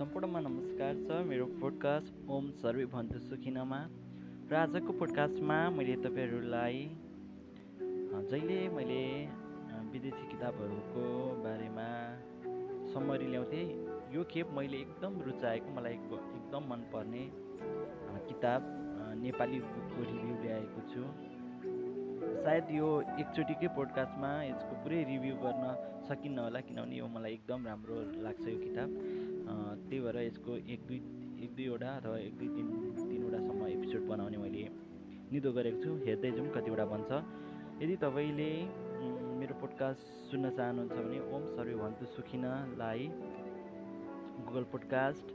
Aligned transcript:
सम्पूर्णमा 0.00 0.40
नमस्कार 0.40 0.94
छ 1.06 1.26
मेरो 1.28 1.46
पोडकास्ट 1.46 2.28
ओम 2.28 2.50
सर्वे 2.50 2.84
भन्छु 2.92 3.18
सुखिनमा 3.18 3.80
र 4.50 4.54
आजको 4.56 4.92
पोडकास्टमा 4.92 5.70
मैले 5.70 5.96
तपाईँहरूलाई 5.96 6.78
जहिले 8.30 8.68
मैले 8.76 9.02
विदेशी 9.92 10.28
किताबहरूको 10.28 11.04
बारेमा 11.44 11.88
सम्मरी 12.92 13.26
ल्याउँथेँ। 13.26 13.66
यो 14.14 14.24
खेप 14.24 14.50
मैले 14.56 14.76
एकदम 14.76 15.20
रुचाएको 15.20 15.74
मलाई 15.76 15.92
एक- 15.92 16.12
एकदम 16.12 16.70
मनपर्ने 16.70 17.24
किताब 18.28 18.62
नेपाली 19.20 19.60
बुकको 19.60 20.02
रिभ्यू 20.12 20.34
ल्याएको 20.42 20.80
छु। 20.92 21.02
सायद 22.44 22.64
यो 22.70 22.88
एकचोटिकै 23.20 23.68
पोडकास्टमा 23.68 24.30
यसको 24.44 24.82
पुरै 24.84 25.04
रिभ्यू 25.04 25.34
गर्न 25.34 25.66
सकिन्न 26.08 26.38
होला 26.38 26.60
किनभने 26.60 26.96
यो 26.96 27.06
मलाई 27.06 27.32
एकदम 27.32 27.66
राम्रो 27.66 28.22
लाग्छ 28.22 28.48
यो 28.48 28.58
किताब। 28.58 28.90
त्यही 29.50 30.00
भएर 30.04 30.16
यसको 30.26 30.56
एक 30.56 30.80
दुई 30.88 30.98
एक 31.44 31.50
दुईवटा 31.56 31.90
अथवा 32.00 32.16
एक 32.18 32.34
दुई 32.38 32.48
तिन 32.56 32.66
तिनवटासम्म 32.96 33.66
एपिसोड 33.66 34.02
बनाउने 34.08 34.38
मैले 34.44 34.64
निधो 35.32 35.50
गरेको 35.56 35.78
छु। 35.82 35.90
हेर्दै 36.06 36.30
जाउँ 36.36 36.48
कतिवटा 36.56 36.84
बन्छ। 36.92 37.10
यदि 37.82 37.96
तपाईँले 38.04 38.50
मेरो 39.40 39.54
पोडकास्ट 39.60 40.04
सुन्न 40.30 40.50
चाहनुहुन्छ 40.56 40.96
भने 40.96 41.18
ओम 41.34 41.42
सर्वे 41.56 41.76
भन्छु 41.82 42.04
सुखिनलाई। 42.16 43.04
Google 44.46 44.64
podcast 44.72 45.26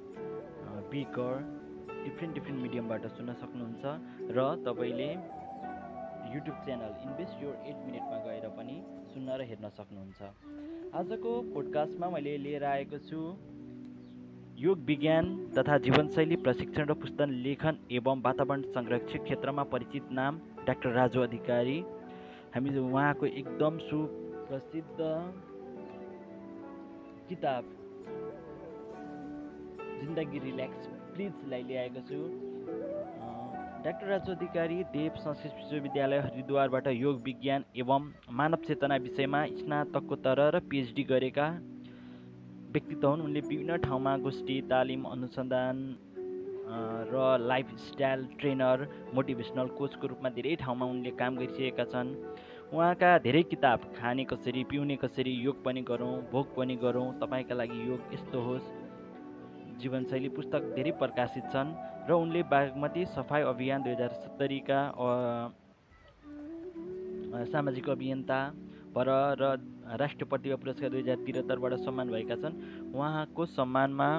beaker 0.92 1.34
different 2.06 2.34
different 2.38 2.60
मिडियमबाट 2.62 3.04
सुन्न 3.18 3.34
सक्नुहुन्छ। 3.42 3.84
र 4.38 4.40
तपाईँले 4.68 5.10
YouTube 6.36 6.58
channel 6.66 6.94
invest 7.08 7.44
your 7.44 7.56
at 7.70 7.78
मिनटमा 7.88 8.18
गएर 8.28 8.46
पनि 8.58 8.76
सुन्न 9.14 9.28
र 9.40 9.42
हेर्न 9.50 9.70
सक्नुहुन्छ। 9.80 10.22
आजको 11.00 11.32
पोडकास्टमा 11.54 12.08
मैले 12.16 12.38
लिएर 12.46 12.64
आएको 12.76 12.98
छु 13.10 13.20
योग 14.58 14.84
विज्ञान 14.88 15.26
तथा 15.58 15.78
जीवनशैली 15.78 16.36
प्रशिक्षण 16.36 16.86
र 16.88 16.94
पुस्तक 16.94 17.32
लेखन 17.46 17.78
एवं 17.92 18.22
वातावरण 18.26 18.62
संरक्षण 18.72 19.24
क्षेत्रमा 19.24 19.64
परिचित 19.74 20.12
नाम 20.12 20.38
डाक्टर 20.68 20.92
राजु 20.92 21.22
अधिकारी। 21.22 21.78
हामी 22.56 22.78
उहाँको 22.80 23.26
एकदम 23.26 23.78
सुप्रसिद्ध 23.80 25.10
किताब 27.30 27.64
जिन्दगी 30.00 30.40
रिल्याक्स 30.40 30.88
प्लिजलाई 31.12 31.64
ल्याएको 31.64 32.08
छु। 32.08 32.24
डाक्टर 33.84 34.08
राजु 34.08 34.32
अधिकारी 34.32 34.84
देव 34.96 35.12
संस्कृत 35.20 35.54
विश्वविद्यालय 35.56 36.20
हरिद्वारबाट 36.22 36.88
योग 36.96 37.22
विज्ञान 37.26 37.66
एवं 37.78 38.12
मानव 38.32 38.68
चेतना 38.68 38.96
विषयमा 39.04 39.46
स्नातकोत्तर 39.60 40.48
र 40.56 40.68
पिएचडी 40.72 41.04
गरेका 41.12 41.54
व्यक्तित्व 42.76 43.08
हुन्। 43.08 43.22
उनले 43.24 43.42
विभिन्न 43.42 43.78
ठाउँमा 43.88 44.14
गोष्ठी 44.26 44.56
तालिम 44.68 45.04
अनुसन्धान 45.08 45.76
र 47.08 47.16
लाइफस्टाइल 47.42 48.20
ट्रेनर 48.40 48.78
मोटिभेसनल 49.16 49.68
कोचको 49.78 50.08
रूपमा 50.08 50.30
धेरै 50.36 50.56
ठाउँमा 50.60 50.86
उनले 50.86 51.12
काम 51.16 51.32
गरिसकेका 51.38 51.86
छन्। 51.94 52.10
उहाँका 52.74 53.10
धेरै 53.24 53.44
किताब 53.48 53.80
खाने 53.96 54.24
कसरी 54.28 54.64
पिउने 54.68 54.96
कसरी 54.98 55.34
योग 55.40 55.64
पनि 55.64 55.82
गरौँ 55.88 56.16
भोग 56.32 56.48
पनि 56.56 56.76
गरौँ 56.84 57.08
तपाईँका 57.22 57.56
लागि 57.56 57.80
योग 57.88 58.02
यस्तो 58.14 58.40
होस्। 58.48 58.68
जीवनशैली 59.80 60.30
पुस्तक 60.36 60.62
धेरै 60.76 60.92
प्रकाशित 61.00 61.46
छन् 61.54 61.72
र 62.08 62.12
उनले 62.16 62.42
बागमती 62.52 63.06
सफाइ 63.14 63.42
अभियान 63.46 63.84
दुई 63.84 63.94
हजार 63.94 64.12
सत्तरीका 64.20 64.80
सामाजिक 67.52 67.90
अभियन्ता 67.90 68.40
भएर 68.96 69.10
र 69.40 69.44
राष्ट्रिय 69.86 70.56
पुरस्कार 70.58 70.90
दुई 70.90 71.02
हजार 71.02 71.18
त्रिहत्तरबाट 71.26 71.74
सम्मान 71.86 72.08
भएका 72.12 72.36
छन्। 72.42 72.56
उहाँको 72.96 73.46
सम्मानमा 73.46 74.10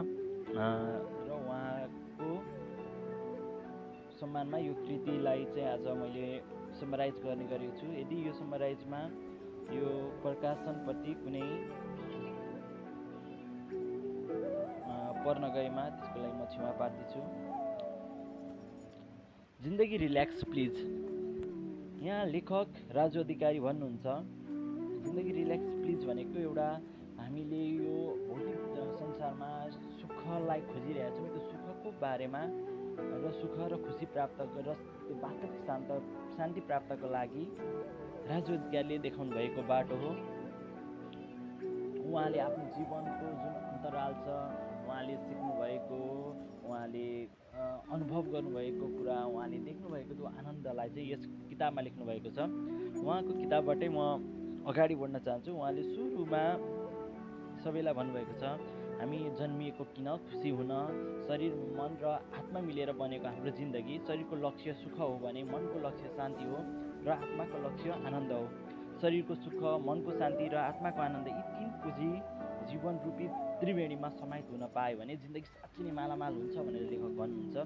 र 0.55 1.31
उहाँको 1.37 2.31
सम्मानमा 4.21 4.59
यो 4.59 4.73
कृतिलाई 4.75 5.45
चाहिँ 5.55 5.69
आज 5.69 5.87
मैले 5.99 6.27
समराइज 6.81 7.15
गर्ने 7.25 7.47
गरेको 7.51 7.75
छु। 7.81 7.87
यदि 7.93 8.17
यो 8.27 8.33
समराइजमा 8.39 9.01
यो 9.75 9.89
प्रकाशनप्रति 10.23 11.13
कुनै 11.25 11.47
पर्न 15.27 15.45
गएमा 15.55 15.85
त्यसको 15.91 16.19
लागि 16.23 16.37
म 16.39 16.45
क्षमा 16.47 16.71
प्रार्थी 16.79 17.05
छु 17.13 17.21
जिन्दगी 19.61 19.97
रिल्याक्स 19.97 20.45
प्लिज। 20.47 20.75
यहाँ 22.07 22.25
लेखक 22.27 22.69
राजु 22.95 23.21
अधिकारी 23.21 23.61
भन्नुहुन्छ 23.61 24.07
जिन्दगी 25.07 25.33
रिल्याक्स 25.33 25.75
प्लिज 25.83 26.05
भनेको 26.07 26.39
एउटा 26.43 26.69
हामीले 27.19 27.63
यो 27.65 27.97
भौतिक 28.29 28.61
संसारमा 29.01 29.51
सुखलाई 29.99 30.61
खोजिरहेछौँ 30.71 31.27
त्यो 31.35 31.43
सुखको 31.51 31.93
बारेमा 32.03 32.43
र 33.23 33.31
सुख 33.41 33.57
र 33.73 33.77
खुसी 33.85 34.07
प्राप्त 34.15 34.41
र 34.67 34.75
त्यो 35.07 35.15
वास्तविक 35.23 35.63
शान्त 35.69 35.91
शान्ति 36.37 36.61
प्राप्तको 36.69 37.07
लागि 37.17 37.45
राजु 38.31 38.53
अधिकारीले 38.59 38.99
देखाउनु 39.07 39.37
भएको 39.39 39.63
बाटो 39.71 39.97
हो। 40.03 40.11
उहाँले 42.07 42.39
आफ्नो 42.47 42.65
जीवनको 42.77 43.27
जुन 43.43 43.55
अन्तराल 43.73 44.13
छ 44.25 44.27
उहाँले 44.87 45.15
सिक्नुभएको 45.27 45.99
उहाँले 46.67 47.07
अनुभव 47.95 48.23
गर्नुभएको 48.35 48.87
कुरा 48.97 49.19
उहाँले 49.35 49.59
देख्नुभएको 49.69 50.13
त्यो 50.19 50.27
आनन्दलाई 50.39 50.89
चाहिँ 50.97 51.09
यस 51.13 51.23
किताबमा 51.51 51.81
लेख्नुभएको 51.89 52.31
छ। 52.37 52.39
उहाँको 53.05 53.33
किताबबाटै 53.43 53.89
म 53.89 54.01
अगाडि 54.67 54.95
बढ्न 55.01 55.17
चाहन्छु। 55.27 55.51
उहाँले 55.53 55.83
सुरुमा 55.95 56.43
सबैलाई 57.63 57.95
भन्नुभएको 57.99 58.35
छ 58.41 58.45
हामी 58.99 59.19
जन्मिएको 59.39 59.85
किन 59.95 60.09
खुसी 60.27 60.51
हुन 60.59 60.73
शरीर 61.29 61.53
मन 61.79 61.93
र 62.03 62.05
आत्मा 62.33 62.61
मिलेर 62.67 62.91
बनेको 62.99 63.27
हाम्रो 63.29 63.51
जिन्दगी। 63.59 63.95
शरीरको 64.09 64.37
लक्ष्य 64.43 64.73
सुख 64.83 64.97
हो 64.99 65.09
भने 65.23 65.43
मनको 65.53 65.77
लक्ष्य 65.87 66.09
शान्ति 66.17 66.45
हो 66.51 66.59
र 67.07 67.09
आत्माको 67.15 67.57
लक्ष्य 67.67 67.91
आनन्द 68.09 68.33
हो। 68.33 68.45
शरीरको 69.03 69.35
सुख 69.45 69.61
मनको 69.87 70.11
शान्ति 70.19 70.45
र 70.49 70.57
आत्माको 70.71 71.01
आनन्द 71.03 71.29
यी 71.29 71.43
तिन 71.57 71.69
पुँजी 71.85 72.11
जीवन 72.67 72.95
रूपी 73.05 73.27
त्रिवेणीमा 73.61 74.09
समाहित 74.19 74.47
हुन 74.51 74.65
पायो 74.75 74.97
भने 74.99 75.15
जिन्दगी 75.23 75.49
साँच्चै 75.53 75.83
नै 75.85 75.93
मालामाल 76.01 76.33
हुन्छ 76.41 76.57
भनेर 76.67 76.85
लेखक 76.91 77.13
भन्नुहुन्छ। 77.21 77.57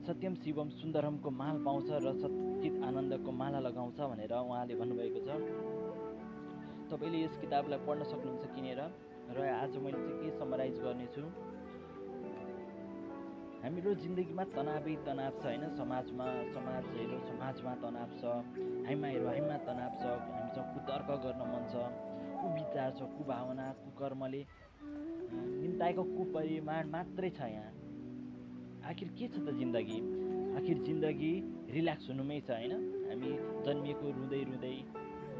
सत्यम 0.00 0.34
शिवम 0.42 0.68
सुन्दरमको 0.80 1.30
माल 1.30 1.56
पाउँछ 1.64 1.88
र 2.04 2.12
सचित 2.20 2.74
आनन्दको 2.82 3.30
माला 3.30 3.58
लगाउँछ 3.68 3.98
भनेर 4.10 4.32
उहाँले 4.34 4.74
भन्नुभएको 4.80 5.20
छ। 5.26 5.28
तपाईँले 6.90 7.18
यस 7.22 7.34
किताबलाई 7.38 7.78
पढ्न 7.86 8.02
सक्नुहुन्छ 8.10 8.44
किनेर 8.54 8.80
र 9.30 9.38
आज 9.46 9.76
मैले 9.78 9.98
चाहिँ 10.02 10.18
के 10.20 10.30
समराइज 10.38 10.76
गर्नेछु? 10.82 11.22
हाम्रो 13.62 13.90
जिन्दगीमा 14.02 14.44
तनावै 14.56 14.94
तनाव 15.06 15.34
छ 15.38 15.44
होइन? 15.46 15.64
समाजमा 15.78 16.26
समाज 16.54 16.84
हेरौँ 16.94 17.20
समाजमा 17.30 17.72
तनाव 17.84 18.10
छ 18.20 18.22
हामीमा 18.86 19.08
हेरौँ 19.14 19.28
हामीमा 19.30 19.56
तनाव 19.68 19.92
छ 20.00 20.04
हामीसँग 20.34 20.66
कुतर्क 20.74 21.10
गर्न 21.24 21.42
मन 21.52 21.64
छ 21.72 21.74
कुविचार 22.40 22.90
छ 22.98 23.00
कुभावना 23.16 23.66
कुकर्मले 23.82 24.42
निम्ताएको 25.62 26.02
कुपरिमाण 26.16 26.90
मात्रै 26.90 27.30
छ 27.38 27.50
यहाँ। 27.54 27.70
आखिर 28.90 29.08
के 29.18 29.28
छ 29.28 29.44
त 29.46 29.54
जिन्दगी? 29.60 30.00
आखिर 30.58 30.82
जिन्दगी 30.88 31.32
रिल्याक्स 31.76 32.10
हुनुमै 32.10 32.40
छ 32.48 32.58
होइन? 32.58 32.74
हामी 33.10 33.30
जन्मिएको 33.66 34.06
रुँदै 34.18 34.42
रुँदै 34.50 34.74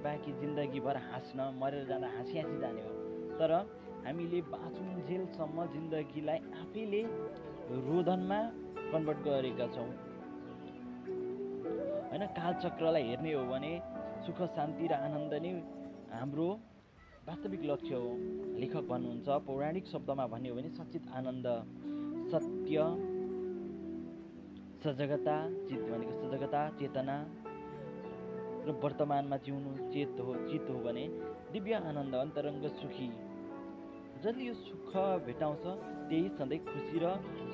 बाँकी 0.01 0.33
जिन्दगीभर 0.41 0.97
हाँस्न 1.07 1.39
मरेर 1.61 1.85
जाँदा 1.89 2.09
हाँसी 2.17 2.39
हाँसी 2.39 2.59
जाने 2.61 2.83
हो। 2.83 2.93
तर 3.39 3.53
हामीले 4.07 4.41
बाँचुन्जेलसम्म 4.53 5.67
जिन्दगीलाई 5.73 6.39
आफैले 6.61 7.03
रोदनमा 7.87 8.41
कन्भर्ट 8.93 9.19
गरेका 9.27 9.67
छौँ। 9.75 9.91
होइन 12.11 12.23
कालचक्रलाई 12.39 13.03
हेर्ने 13.09 13.33
हो 13.33 13.45
भने 13.53 13.73
सुख 14.27 14.39
शान्ति 14.57 14.87
र 14.87 14.93
आनन्द 15.07 15.35
नै 15.45 15.53
हाम्रो 16.13 16.49
वास्तविक 17.29 17.63
लक्ष्य 17.71 17.95
हो। 17.95 18.11
लेखक 18.61 18.85
भन्नुहुन्छ 18.91 19.29
पौराणिक 19.47 19.87
शब्दमा 19.87 20.27
भन्यो 20.27 20.55
भने 20.55 20.69
सचित 20.79 21.05
आनन्द 21.17 21.47
सत्य 22.33 22.77
सजगता 24.83 25.37
चित 25.69 25.81
भनेको 25.91 26.13
सजगता 26.21 26.61
चेतना 26.79 27.17
वर्तमानमा 28.83 29.37
जिउनु 29.45 29.71
चेत 29.93 30.21
हो 30.21 30.35
चित 30.49 30.67
हो 30.71 30.79
भने 30.85 31.05
दिव्य 31.53 31.75
आनन्द 31.89 32.15
अन्तरङ्ग 32.15 32.65
सुखी। 32.81 33.09
जसले 34.23 34.45
यो 34.45 34.55
सुख 34.55 34.93
भेटाउँछ 35.27 35.65
त्यही 36.09 36.29
सधैँ 36.39 36.59
खुसी 36.65 36.99
र 36.99 37.07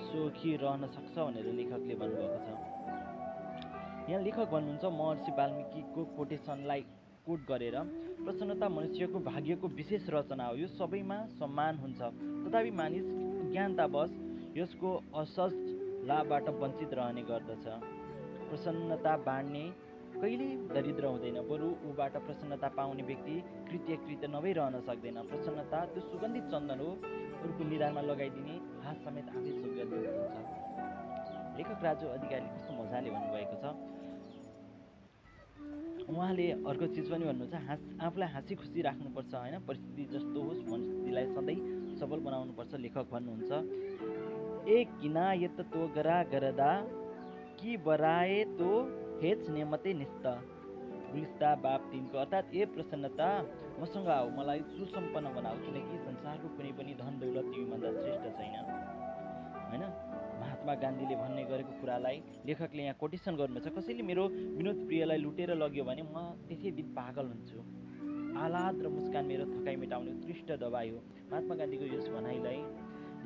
सुखी 0.07 0.57
रहन 0.57 0.87
सक्छ 0.95 1.15
भनेर 1.19 1.47
लेखकले 1.59 1.95
भन्नुभएको 1.95 2.39
छ। 2.47 2.49
यहाँ 4.11 4.23
लेखक 4.23 4.49
भन्नुहुन्छ 4.51 4.85
महर्षि 4.99 5.33
वाल्मिकीको 5.39 6.05
कोटेसनलाई 6.17 6.83
कोट 7.27 7.41
गरेर 7.49 7.77
प्रसन्नता 8.25 8.67
मनुष्यको 8.69 9.19
भाग्यको 9.21 9.67
विशेष 9.79 10.05
रचना 10.11 10.45
हो। 10.47 10.55
यो 10.57 10.67
सबैमा 10.75 11.19
सम्मान 11.39 11.75
हुन्छ। 11.79 12.01
तथापि 12.45 12.71
मानिस 12.71 13.07
ज्ञानतावश 13.53 14.11
यसको 14.57 14.91
असज 15.15 15.55
लाभबाट 16.09 16.49
वञ्चित 16.63 16.93
रहने 16.95 17.23
गर्दछ। 17.23 17.67
प्रसन्नता 18.49 19.17
बाँड्ने 19.27 19.65
कहिल्यै 20.21 20.53
दरिद्र 20.75 21.05
हुँदैन 21.07 21.39
बरु 21.51 21.69
ऊबाट 21.89 22.15
प्रसन्नता 22.27 22.69
पाउने 22.77 23.03
व्यक्ति 23.11 23.35
कृत्य 23.69 23.97
कृत्य 24.05 24.27
नभइरहन 24.35 24.77
सक्दैन। 24.89 25.19
प्रसन्नता 25.31 25.79
त्यो 25.93 26.03
सुगन्धित 26.11 26.45
चन्दन 26.53 26.79
हो 26.81 26.91
अरूको 27.43 27.63
निधारमा 27.65 28.03
लगाइदिने 28.11 28.55
हात 28.85 28.97
समेत 29.05 29.27
आफै 29.31 29.53
सुगन्धित 29.61 30.09
हुन्छ। 30.15 30.37
लेखक 31.59 31.81
राजु 31.85 32.07
अधिकारीले 32.17 32.51
कस्तो 32.55 32.73
मजाले 32.79 33.09
भन्नुभएको 33.11 33.57
छ। 33.63 33.65
उहाँले 36.07 36.47
अर्को 36.71 36.87
चिज 36.95 37.07
पनि 37.11 37.25
भन्नुहुन्छ 37.27 37.55
हाँस 37.69 37.81
आफूलाई 38.07 38.29
हाँसी 38.35 38.55
खुसी 38.55 38.83
राख्नुपर्छ 38.83 39.33
होइन? 39.35 39.55
परिस्थिति 39.69 40.05
जस्तो 40.13 40.39
होस् 40.43 40.61
मनस्थितिलाई 40.71 41.27
सधैँ 41.37 41.59
सफल 41.99 42.21
बनाउनुपर्छ 42.27 42.73
लेखक 42.85 43.07
भन्नुहुन्छ। 43.13 43.51
ए 44.69 44.77
किनायत 45.01 45.59
तो 45.73 45.81
गरा 45.97 46.19
गरदा 46.33 46.71
कि 47.59 47.77
बराए 47.87 48.39
तो 48.59 48.71
हेच 49.23 49.49
नेमते 49.49 49.93
निस्त। 49.95 50.27
गुलिस्ता 51.07 51.55
बाप 51.65 51.83
तिनको 51.93 52.19
अर्थात् 52.19 52.55
ए 52.55 52.65
प्रसन्नता 52.75 53.29
मसँग 53.81 54.09
आऊ। 54.09 54.29
मलाई 54.39 54.61
सुसम्पन्न 54.77 55.27
बनाऊ 55.35 55.57
किनकि 55.65 55.97
संसारको 56.05 56.49
कुनै 56.57 56.73
पनि 56.79 56.93
धन 57.01 57.13
दौलत 57.21 57.47
तिमीभन्दा 57.53 57.91
श्रेष्ठ 58.01 58.27
छैन। 58.39 58.55
होइन? 59.71 59.85
महात्मा 60.41 60.75
गान्धीले 60.83 61.17
भन्ने 61.17 61.43
गरेको 61.45 61.73
कुरालाई 61.81 62.17
लेखकले 62.47 62.83
यहाँ 62.83 62.97
कोटेसन 63.01 63.35
गर्नुहुन्छ 63.37 63.69
कसैले 63.77 64.03
मेरो 64.03 64.25
विनोद 64.59 64.79
प्रियलाई 64.87 65.19
लुटेर 65.25 65.51
लग्यो 65.57 65.85
भने 65.85 66.03
म 66.03 66.17
त्यसै 66.49 66.71
दिन 66.77 66.87
पागल 66.93 67.27
हुन्छु। 67.33 67.59
आह्लाद 68.37 68.77
र 68.85 68.87
मुस्कान 68.93 69.25
मेरो 69.25 69.45
थकाइ 69.55 69.77
मेटाउने 69.83 70.11
उत्कृष्ट 70.13 70.49
दबाई 70.61 70.89
हो। 70.93 70.99
महात्मा 71.33 71.55
गान्धीको 71.57 71.87
यस 71.95 72.07
भनाइलाई 72.13 72.61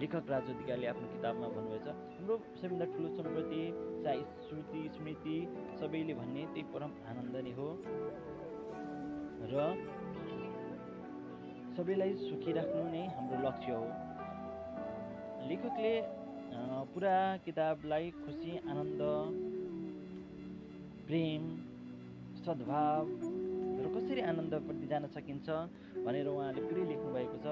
लेखक 0.00 0.30
राज 0.32 0.46
अधिकारीले 0.50 0.86
आफ्नो 0.90 1.06
किताबमा 1.14 1.48
भन्नुभएछ 1.54 1.86
हाम्रो 1.86 2.34
सबैभन्दा 2.60 2.84
ठुलो 2.92 3.08
सम्पत्ति 3.16 3.62
चाहे 4.04 4.20
श्रुति 4.44 4.82
स्मृति 4.96 5.34
सबैले 5.80 6.14
भन्ने 6.20 6.42
त्यही 6.52 6.62
परम 6.74 6.92
आनन्द 7.10 7.34
नै 7.46 7.52
हो। 7.58 7.66
र 9.50 9.54
सबैलाई 11.76 12.12
सुखी 12.22 12.52
राख्नु 12.58 12.84
नै 12.94 13.02
हाम्रो 13.16 13.40
लक्ष्य 13.44 13.72
हो। 13.72 13.84
लेखकले 15.50 15.92
पुरा 16.94 17.16
किताबलाई 17.44 18.10
खुसी 18.22 18.52
आनन्द 18.70 19.02
प्रेम 21.08 21.42
सद्भाव 22.40 23.04
र 23.82 23.92
कसरी 23.94 24.20
आनन्दप्रति 24.30 24.86
जान 24.94 25.04
सकिन्छ 25.14 25.48
भनेर 26.06 26.26
उहाँले 26.32 26.60
पुरै 26.68 26.84
लेख्नुभएको 26.88 27.38
छ। 27.44 27.46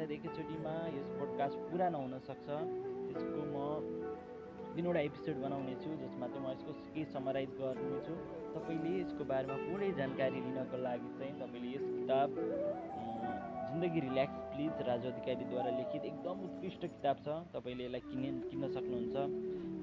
सायद 0.00 0.12
एकैचोटिमा 0.12 0.70
यस 0.92 1.08
पोडकास्ट 1.16 1.56
पुरा 1.70 1.86
नहुन 1.92 2.12
सक्छ। 2.26 2.46
त्यसको 2.48 3.40
म 3.52 3.56
तिनवटा 4.76 5.00
एपिसोड 5.08 5.40
बनाउने 5.42 5.74
छु 5.82 5.88
जसमा 6.02 6.28
चाहिँ 6.32 6.44
म 6.44 6.52
यसको 6.52 6.72
केही 6.94 7.04
समराइज 7.14 7.50
गर्नेछु 7.58 8.14
तपाईँले 8.54 8.92
यसको 9.00 9.24
बारेमा 9.32 9.56
पुरै 9.64 9.90
जानकारी 9.98 10.40
लिनको 10.46 10.78
लागि 10.86 11.10
चाहिँ 11.18 11.34
तपाईँले 11.40 11.72
यस 11.74 11.84
किताब 11.98 12.28
जिन्दगी 13.72 14.00
रिल्याक्स 14.06 14.38
प्लिज 14.54 14.80
राजु 14.88 15.08
अधिकारीद्वारा 15.10 15.74
लिखित 15.80 16.04
एकदम 16.12 16.36
उत्कृष्ट 16.48 16.82
किताब 16.94 17.20
छ। 17.26 17.36
तपाईँले 17.52 17.84
यसलाई 17.84 18.02
किने 18.08 18.30
किन्न 18.48 18.72
सक्नुहुन्छ। 18.78 19.16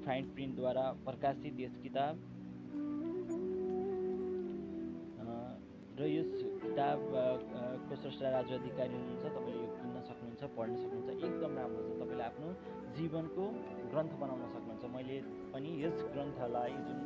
फाइन 0.08 0.34
प्रिन्टद्वारा 0.34 0.86
प्रकाशित 1.06 1.62
यस 1.66 1.78
किताब। 1.86 2.25
र 6.00 6.08
यस 6.08 6.34
किताब 6.64 7.00
को 7.88 7.96
स्रष्टा 8.02 8.30
राजु 8.30 8.54
अधिकारी 8.56 8.94
हुनुहुन्छ 8.94 9.25
तपाईँले 9.38 9.62
यो 9.62 9.69
सक्नुहुन्छ 10.38 10.54
पढ्न 10.57 10.75
सक्नुहुन्छ 10.78 11.10
एकदम 11.25 11.51
राम्रो 11.57 11.81
छ। 11.81 11.89
तपाईँले 11.98 12.24
आफ्नो 12.30 12.48
जीवनको 12.98 13.44
ग्रन्थ 13.92 14.12
बनाउन 14.22 14.42
सक्नुहुन्छ। 14.54 14.86
मैले 14.95 15.18
पनि 15.54 15.69
यस 15.84 15.98
ग्रन्थलाई 16.13 16.74
जुन 16.88 17.00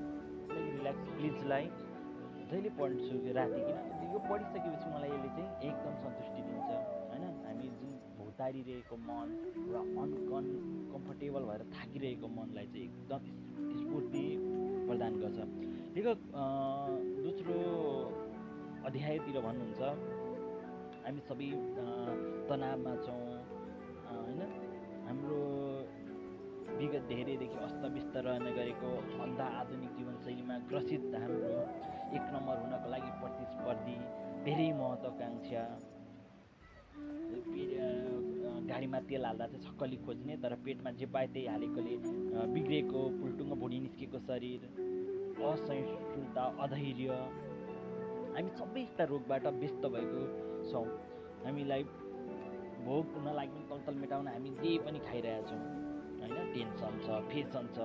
रिल्याक्स 0.51 1.05
प्लिजलाई 1.15 1.65
जहिले 2.51 2.69
पढ्छु 2.79 3.15
राति 3.39 3.61
किन 3.67 3.77
यो 4.11 4.19
पढिसकेपछि 4.27 4.87
मलाई 4.93 5.09
यसले 5.15 5.29
चाहिँ 5.35 5.49
एकदम 5.67 5.93
सन्तुष्टि 6.03 6.41
दिन्छ 6.47 6.69
होइन? 7.11 7.23
हामी 7.47 7.67
जुन 7.79 7.91
भौतारिरहेको 8.19 8.95
मन 9.07 9.27
र 9.71 9.75
अनकन 10.03 10.45
कम्फर्टेबल 10.91 11.43
भएर 11.49 11.61
थाकिरहेको 11.75 12.27
मनलाई 12.35 12.67
चाहिँ 12.73 12.85
एकदम 12.89 13.21
स्फूर्ति 13.79 14.25
प्रदान 14.87 15.13
गर्छ। 15.23 15.39
लेखक 15.95 16.19
दोस्रो 17.23 17.55
अध्यायतिर 18.87 19.35
भन्नुहुन्छ 19.47 19.81
हामी 21.05 21.21
सबै 21.29 21.49
तनावमा 22.49 22.93
छौँ। 23.05 23.21
होइन? 24.07 24.41
हाम्रो 25.07 25.39
विगत 26.79 27.03
धेरैदेखि 27.07 27.57
अस्तव्यस्त 27.63 28.15
रहन 28.25 28.45
गएको 28.57 28.89
भन्दा 29.19 29.45
आधुनिक 29.59 29.91
जीवनशैलीमा 29.97 30.57
ग्रसित 30.69 31.15
हाम्रो 31.23 31.55
एक 32.17 32.25
नम्बर 32.35 32.55
हुनको 32.61 32.89
लागि 32.93 33.11
प्रतिस्पर्धी 33.21 33.97
धेरै 34.45 34.69
महत्त्वकाङ्क्षा 34.79 35.63
गाडीमा 38.71 38.99
तेल 39.09 39.25
हाल्दा 39.25 39.47
चाहिँ 39.47 39.63
छक्कली 39.65 39.97
खोज्ने 40.05 40.35
तर 40.43 40.55
पेटमा 40.65 40.91
जे 40.99 41.05
पाए 41.13 41.27
त्यही 41.33 41.47
हालेकोले 41.47 41.95
बिग्रेको 42.55 43.01
पुल्टुङ्ग 43.19 43.53
भुँडी 43.61 43.79
निस्केको 43.85 44.19
शरीर 44.27 44.61
असहिष्णुता 45.51 46.43
अधैर्य 46.65 47.09
हामी 48.35 48.51
सबै 48.59 48.81
यस्ता 48.81 49.03
रोगबाट 49.11 49.45
व्यस्त 49.61 49.83
भएको 49.93 50.21
छौँ। 50.71 50.87
हामीलाई 51.45 51.83
भोक 52.85 53.09
नलाग्ने 53.25 53.63
तलतल 53.69 53.95
मेटाउन 54.03 54.27
हामी 54.33 54.49
जे 54.61 54.71
पनि 54.85 54.99
खाइरहेछौँ 55.07 55.61
होइन? 56.19 56.35
टेन्सन 56.53 56.93
छ 57.05 57.07
फेसन 57.31 57.65
छ 57.75 57.77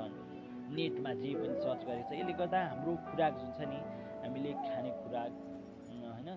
नेटमा 0.76 1.12
जे 1.22 1.30
पनि 1.40 1.54
सर्च 1.64 1.80
गरेको 1.88 2.08
छ 2.10 2.20
यसले 2.20 2.34
गर्दा 2.40 2.60
हाम्रो 2.70 2.92
खुराक 3.08 3.32
जुन 3.40 3.50
छ 3.58 3.68
नि 3.72 3.78
हामीले 4.22 4.52
खाने 4.66 4.90
खुराक 5.00 5.32
होइन? 6.04 6.30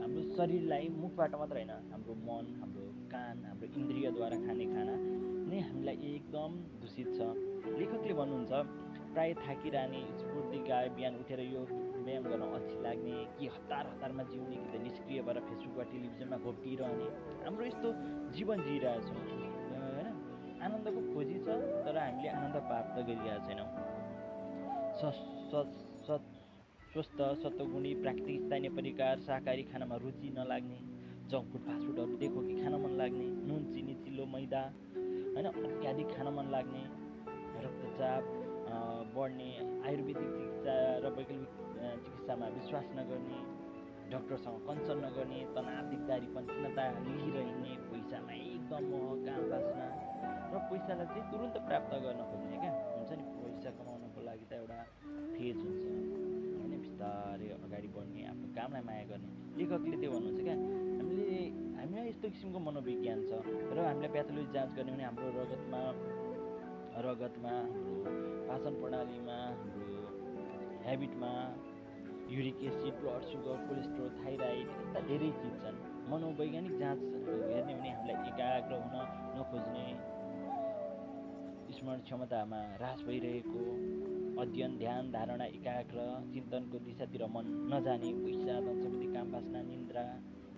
हाम्रो 0.00 0.22
शरीरलाई 0.36 0.88
मुखबाट 1.00 1.34
मात्र 1.40 1.56
होइन 1.60 1.72
हाम्रो 1.92 2.14
मन 2.28 2.46
हाम्रो 2.60 2.84
कान 3.12 3.44
हाम्रो 3.48 3.66
इन्द्रियद्वारा 3.80 4.36
खाने 4.46 4.66
खाना 4.74 4.94
नै 5.50 5.58
हामीलाई 5.68 5.96
एकदम 6.12 6.50
दूषित 6.82 7.08
छ। 7.16 7.20
लेखकले 7.80 8.14
भन्नुहुन्छ 8.20 8.52
प्राय 9.12 9.30
थाकिरहने 9.44 10.00
स्फूर्ति 10.20 10.58
गाए 10.68 10.88
बिहान 10.96 11.14
उठेर 11.20 11.40
यो 11.52 11.62
व्यायाम 12.08 12.24
गर्न 12.24 12.44
अल्छी 12.50 12.76
लाग्ने 12.82 13.16
कि 13.36 13.46
हतार 13.54 13.86
हतारमा 13.86 14.22
जिउने 14.26 14.56
कि 14.56 14.68
त 14.68 14.80
निष्क्रिय 14.82 15.20
भएर 15.22 15.38
फेसबुक 15.44 15.74
वा 15.76 15.84
टेलिभिजनमा 15.90 16.36
घोप्टिरहने 16.40 17.08
हाम्रो 17.44 17.64
यस्तो 17.66 17.88
जीवन 18.36 18.62
जिइरहेछौँ 18.64 19.24
होइन 19.24 20.08
आनन्दको 20.60 21.00
खोजी 21.10 21.36
छ 21.40 21.58
तर 21.84 21.98
हामीले 21.98 22.30
आनन्द 22.32 22.56
प्राप्त 22.70 22.96
गरिरहेको 23.02 23.44
छैनौँ 23.46 23.68
स्वस्थ 26.88 27.20
सत्वगुणी 27.42 27.92
प्राकृतिक 28.00 28.40
स्थानीय 28.42 28.70
परिकार 28.72 29.20
शाकाहारी 29.22 29.68
खानामा 29.68 29.96
रुचि 30.00 30.32
नलाग्ने 30.34 30.80
जङ्क 31.30 31.52
फुड 31.52 31.62
फास्टफुडहरू 31.62 32.16
देखो 32.18 32.48
कि 32.48 32.54
खान 32.58 32.80
मन 32.82 32.98
लाग्ने 32.98 33.28
नुन 33.46 33.70
चिनी 33.70 33.94
चिल्लो 34.02 34.26
मैदा 34.32 34.62
होइन 34.96 35.52
अत्याधिक 35.52 36.16
खान 36.16 36.34
मन 36.36 36.50
लाग्ने 36.50 36.84
रक्तचाप 37.62 38.36
बढ्ने 39.14 39.50
आयुर्वेदिक 39.86 40.28
चिकित्सा 40.28 40.74
र 40.98 41.16
वैकल्पिक 41.16 41.67
चिकित्सामा 42.04 42.46
विश्वास 42.58 42.86
नगर्ने 42.98 43.38
डक्टरसँग 44.12 44.58
कन्सल्ट 44.68 45.00
नगर्ने 45.06 45.38
तनाव 45.56 45.84
दिगदारीपन 45.90 46.44
खिन्नता 46.52 46.84
लिइरहने 47.06 47.72
पैसामा 47.90 48.32
एकदम 48.52 48.82
मोह 48.90 49.10
काम 49.26 49.42
बाँच्न 49.52 49.80
र 50.52 50.54
पैसालाई 50.70 51.06
चाहिँ 51.12 51.24
तुरुन्त 51.30 51.56
प्राप्त 51.68 51.92
गर्न 52.04 52.20
खोज्ने 52.30 52.56
क्या? 52.62 52.72
हुन्छ 52.96 53.10
नि? 53.18 53.24
पैसा 53.44 53.70
कमाउनको 53.78 54.20
लागि 54.28 54.46
त 54.50 54.52
एउटा 54.60 54.78
फेज 55.36 55.56
हुन्छ। 55.64 55.84
बिस्तारै 56.78 57.48
अगाडि 57.58 57.88
बढ्ने 57.94 58.22
आफ्नो 58.30 58.48
कामलाई 58.56 58.82
माया 58.88 59.04
गर्ने। 59.10 59.30
लेखकले 59.58 59.96
त्यो 60.00 60.10
भन्नुहुन्छ 60.14 60.40
क्या 60.46 60.56
हामीले 60.98 61.38
हामीलाई 61.78 62.06
यस्तो 62.08 62.26
किसिमको 62.34 62.58
मनोविज्ञान 62.68 63.18
छ 63.28 63.30
र 63.74 63.78
हामीलाई 63.88 64.10
प्याथोलोजी 64.14 64.50
जाँच 64.56 64.70
गर्ने 64.76 64.90
भने 64.94 65.04
हाम्रो 65.08 65.28
रगतमा 65.38 65.80
रगतमा 67.06 67.54
हाम्रो 67.74 68.12
पाचन 68.48 68.72
प्रणालीमा 68.80 69.38
हाम्रो 69.60 69.86
हेबिटमा 70.86 71.32
uric 72.30 72.58
acid 72.68 72.94
blood 73.00 73.22
sugar 73.28 73.60
cholesterol 73.68 74.08
thyroid 74.16 74.66
यस्ता 74.70 75.00
धेरै 75.08 75.28
चिज 75.40 75.54
छन्। 75.62 75.76
मनोवैज्ञानिक 76.10 76.74
जाँच 76.78 77.00
हेर्ने 77.50 77.74
भने 77.74 77.90
हामीलाई 77.90 78.16
एकाग्र 78.30 78.80
हुन 78.82 78.96
नखोज्ने 79.36 79.84
स्मरण 81.76 82.00
क्षमतामा 82.08 82.58
ह्रास 82.74 83.00
भइरहेको 83.06 83.62
अध्ययन 84.42 84.76
ध्यान 84.78 85.10
धारणा 85.12 85.46
एकाग्र 85.58 86.04
चिन्तनको 86.34 86.78
दिशातिर 86.86 87.24
मन 87.36 87.48
नजाने 87.72 88.10
पैसा 88.24 88.58
धनसम्पत्ति 88.66 89.08
काम 89.14 89.32
बाँच्न 89.32 89.64
निन्द्रा 89.68 90.04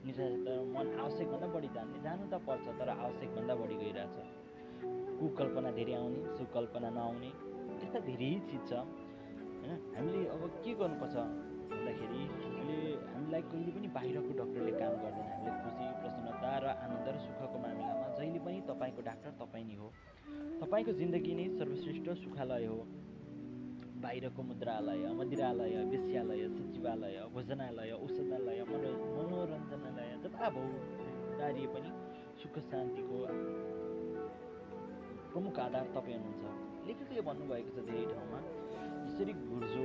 निद्रा 0.07 0.57
मन 0.75 0.87
आवश्यकभन्दा 1.05 1.49
बढी 1.55 1.69
जाने 1.77 2.03
जानु 2.05 2.27
त 2.33 2.41
पर्छ 2.49 2.67
तर 2.81 2.89
आवश्यकभन्दा 2.97 3.55
बढी 3.61 3.77
गइरहेछ। 3.83 4.17
कुकल्पना 5.21 5.71
धेरै 5.79 5.95
आउने 6.01 6.37
सुकल्पना 6.39 6.91
नआउने 6.99 7.31
यस्ता 7.83 7.99
धेरै 8.09 8.33
चिज 8.51 8.63
छ। 8.71 8.83
होइन? 9.61 9.73
हामीले 9.97 10.21
अब 10.35 10.43
के 10.65 10.75
गर्नुपर्छ? 10.81 11.17
भन्दाखेरि 11.71 12.23
अहिले 12.61 12.79
हामीलाई 13.13 13.43
कहिले 13.51 13.71
पनि 13.77 13.89
बाहिरको 13.97 14.33
डक्टरले 14.41 14.73
काम 14.81 14.95
गर्दैन। 15.03 15.29
हामीले 15.33 15.53
खुसी 15.63 15.85
प्रसन्नता 16.01 16.51
र 16.63 16.67
आनन्द 16.85 17.09
र 17.15 17.17
सुखको 17.27 17.59
मामिलामा 17.65 18.07
जहिले 18.19 18.41
पनि 18.47 18.59
तपाईँको 18.71 19.01
डाक्टर 19.09 19.31
तपाईँ 19.43 19.67
नै 19.69 19.77
हो। 19.81 19.89
तपाईँको 20.63 20.93
जिन्दगी 21.01 21.33
नै 21.39 21.47
सर्वश्रेष्ठ 21.59 22.07
सुखालय 22.23 22.67
हो। 22.73 22.79
बाहिरको 24.03 24.41
मुद्रालय 24.51 25.05
मदिरालय 25.19 25.77
वेश्यालय 25.93 26.43
सचिवालय 26.57 27.17
भोजनालय 27.35 27.91
औषधालय 28.05 28.61
मनो 28.71 28.91
मनोरञ्जनालय 29.17 30.11
जताभाउ 30.25 30.69
पनि 31.75 31.91
सुख 32.41 32.55
शान्तिको 32.71 33.17
प्रमुख 35.33 35.59
आधार 35.61 35.87
तपाईँ 35.95 36.17
हुनुहुन्छ। 36.17 36.45
लेखकले 36.87 37.21
भन्नुभएको 37.29 37.71
छ 37.77 37.79
धेरै 37.89 38.05
ठाउँमा 38.13 38.39
यसरी 39.07 39.33
घुर्जो 39.49 39.85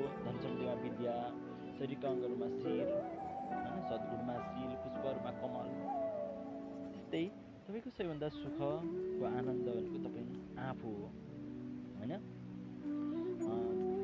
शरीरका 1.75 2.09
अङ्गहरूमा 2.09 2.47
शिर 2.53 2.89
होइन 2.89 3.81
सद्गुणमा 3.87 4.35
शिल 4.45 4.75
पुष्पहरूमा 4.81 5.31
कमल 5.37 5.71
त्यस्तै 6.91 7.23
तपाईँको 7.63 7.91
सबैभन्दा 7.91 8.29
सुखको 8.35 8.69
आनन्द 9.29 9.67
भनेको 9.69 9.99
तपाईँ 10.05 10.27
आफू 10.65 10.93
हो 10.93 11.09
होइन 11.95 12.13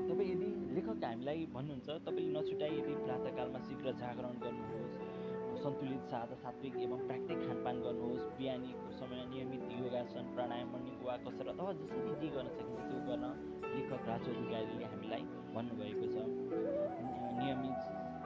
तपाईँ 0.10 0.28
यदि 0.30 0.50
लेखक 0.72 1.06
हामीलाई 1.06 1.46
भन्नुहुन्छ 1.52 1.98
तपाईँले 2.02 2.34
नछुटाइ 2.34 2.76
यदि 2.76 2.94
प्रातःकालमा 3.02 3.64
शीघ्र 3.66 3.96
जागरण 4.00 4.36
गर्नुहोस् 4.42 5.62
सन्तुलित 5.62 6.04
सादा 6.10 6.36
सात्विक 6.38 6.76
एवं 6.82 7.08
प्राकृतिक 7.08 7.40
खानपान 7.46 7.82
गर्नुहोस् 7.82 8.28
बिहानीको 8.36 8.92
समय 8.98 9.24
नियमित 9.30 9.64
योगासन 9.76 10.34
प्राणायाम 10.34 10.74
मर्निङ 10.74 10.96
वाक 11.04 11.26
कसरत 11.26 11.54
अथवा 11.56 11.74
जसरी 11.80 12.16
जे 12.18 12.36
गर्न 12.36 12.54
सकिन्छ 12.54 12.84
त्यो 12.84 13.00
गर्न 13.08 13.34
लेखक 13.70 14.08
राजु 14.08 14.32
अधिकारीले 14.34 14.86
हामीलाई 14.88 15.24
भन्नुभएको 15.54 16.06
छ 16.10 17.11
नियमित 17.42 17.80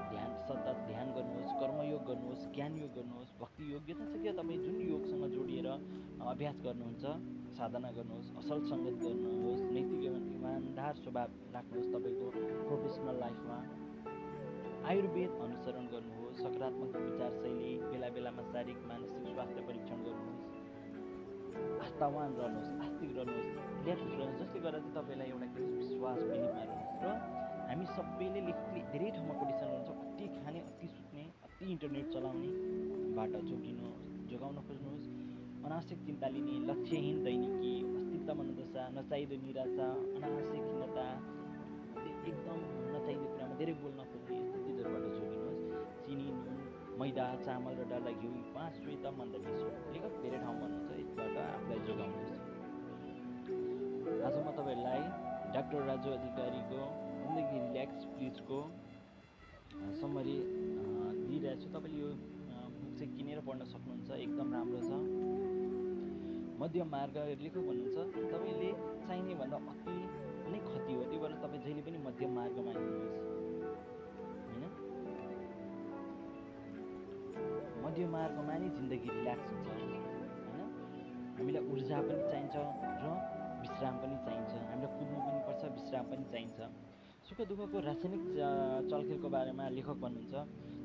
ध्यान 0.06 0.32
सतत 0.44 0.78
ध्यान 0.88 1.08
गर्नुहोस् 1.16 1.54
कर्मयोग 1.60 2.02
गर्नुहोस् 2.08 2.44
ज्ञान 2.56 2.74
योग 2.78 2.92
गर्नुहोस् 2.96 3.32
भक्ति 3.40 3.64
योग 3.72 3.90
यथाशक्य 3.90 4.32
तपाईँ 4.34 4.60
जुन 4.60 4.76
योगसँग 4.86 5.24
जोडिएर 5.34 5.68
अभ्यास 6.26 6.58
गर्नुहुन्छ 6.64 7.06
साधना 7.58 7.92
गर्नुहोस् 7.94 8.30
असल 8.36 8.60
सङ्गत 8.68 8.98
गर्नुहोस् 9.04 9.64
नैतिक 9.72 10.02
एवं 10.04 10.24
इमान्दार 10.34 10.94
स्वभाव 11.00 11.30
राख्नुहोस् 11.54 11.92
तपाईँको 11.94 12.26
प्रोफेसनल 12.68 13.16
लाइफमा। 13.20 13.60
आयुर्वेद 14.86 15.32
अनुसरण 15.46 15.86
गर्नुहोस् 15.94 16.42
सकारात्मक 16.42 17.00
विचारशैली 17.06 17.72
बेला 17.86 18.10
बेलामा 18.16 18.44
शारीरिक 18.52 18.84
मानसिक 18.90 19.24
स्वास्थ्य 19.30 19.62
परीक्षण 19.70 20.04
गर्नुहोस् 20.08 20.44
आस्थावान 21.86 22.30
रहनुहोस् 22.36 22.76
आस्तिक 22.84 23.18
रहनुहोस् 23.18 23.50
ल्यापिक 23.86 24.14
रहनुहोस् 24.14 24.40
जसले 24.42 24.60
गर्दा 24.60 24.80
चाहिँ 24.80 24.94
तपाईँलाई 24.98 25.30
एउटा 25.32 25.48
विश्वास 25.80 26.20
बिलिभमा 26.26 26.64
रहनुहोस् 26.66 27.04
र 27.04 27.45
हामी 27.76 27.88
सबैले 27.92 28.42
लेखकले 28.42 28.82
धेरै 28.88 29.08
ठाउँमा 29.14 29.34
कोटेसन 29.36 29.68
गर्नुहुन्छ 29.68 30.04
अति 30.04 30.26
खाने 30.34 30.60
अति 30.62 30.88
सुत्ने 30.90 31.24
अति 31.46 31.66
इन्टरनेट 31.72 32.06
चलाउनेबाट 32.14 33.34
जोगिनु 33.48 33.90
जोगाउन 34.30 34.60
खोज्नुहोस् 34.68 35.08
अनावश्यक 35.62 36.00
चिन्ता 36.06 36.28
लिने 36.36 36.54
लक्ष्यहीन 36.70 37.18
दैनिकी 37.26 37.74
अस्तित्व 37.90 38.32
मनोदशा 38.40 38.84
नचाहिँदो 38.96 39.36
निराशा 39.44 39.88
अनावश्यक 40.16 40.64
खिन्नता 40.68 41.08
एकदम 42.24 42.60
नचाहिँदो 42.94 43.28
कुरामा 43.28 43.56
धेरै 43.60 43.74
बोल्न 43.82 44.00
खोज्ने 44.12 44.38
यस्तो 44.40 44.58
चिजहरूबाट 44.66 45.06
जोगिनु 45.18 45.50
चिनी 46.06 46.28
नुन 46.30 46.62
मैदा 47.02 47.26
चामल 47.44 47.76
र 47.80 47.90
डल्ला 47.92 48.14
घिउ 48.16 48.32
पाँच 48.56 48.72
श्वेत 48.78 49.06
मन्द 49.18 49.34
मिसो 49.44 49.68
लेखक 49.90 50.14
धेरै 50.22 50.40
ठाउँ 50.46 50.56
भन्नुहुन्छ 50.62 50.92
यसबाट 51.02 51.36
आफूलाई 51.44 51.84
जोगाउनुहोस् 51.90 52.42
आज 54.24 54.36
म 54.38 54.48
तपाईँहरूलाई 54.54 55.04
डाक्टर 55.54 55.86
राजु 55.90 56.10
अधिकारीको 56.14 56.80
जिन्दगी 57.36 57.60
रिल्याक्स 57.60 58.04
प्लिजको 58.16 58.58
समरी 60.00 60.36
दिइरहेको 61.28 61.56
छु 61.62 61.68
तपाईँले 61.72 62.00
यो 62.00 62.10
बुक 62.76 62.92
चाहिँ 63.00 63.12
किनेर 63.16 63.40
पढ्न 63.48 63.66
सक्नुहुन्छ 63.72 64.10
एकदम 64.26 64.48
राम्रो 64.56 64.80
छ। 64.88 64.92
मध्य 66.62 66.84
मार्ग 66.94 67.18
लेखक 67.42 67.60
भन्नुहुन्छ। 67.68 67.98
तपाईँले 68.32 68.70
चाहिने 69.08 69.34
भन्दा 69.42 69.58
अति 69.74 69.98
नै 70.52 70.60
खती 70.68 70.94
हो 70.96 71.04
त्यही 71.04 71.20
भएर 71.24 71.36
तपाईँ 71.44 71.62
जहिले 71.66 71.82
पनि 71.88 71.98
मध्य 72.08 72.24
मार्गमा 72.38 72.72
हिँड्नुहोस्। 72.78 73.20
मध्य 77.84 78.08
मार्गमा 78.16 78.54
नै 78.64 78.70
जिन्दगी 78.80 79.10
रिल्याक्स 79.12 79.48
हुन्छ। 79.52 79.68
होइन? 79.76 80.72
हामीलाई 81.36 81.64
ऊर्जा 81.76 81.98
पनि 82.08 82.24
चाहिन्छ 82.32 82.56
र 83.04 83.06
विश्राम 83.62 83.96
पनि 84.02 84.16
चाहिन्छ। 84.26 84.52
हामीलाई 84.72 84.92
कुद्नु 84.98 85.18
पनि 85.28 85.40
पर्छ 85.48 85.62
विश्राम 85.78 86.06
पनि 86.12 86.26
चाहिन्छ। 86.34 86.60
सुख 87.26 87.40
दुःखको 87.50 87.80
रासायनिक 87.82 88.26
चलखेलको 88.90 89.30
बारेमा 89.34 89.66
लेखक 89.76 89.98
भन्नुहुन्छ 90.02 90.34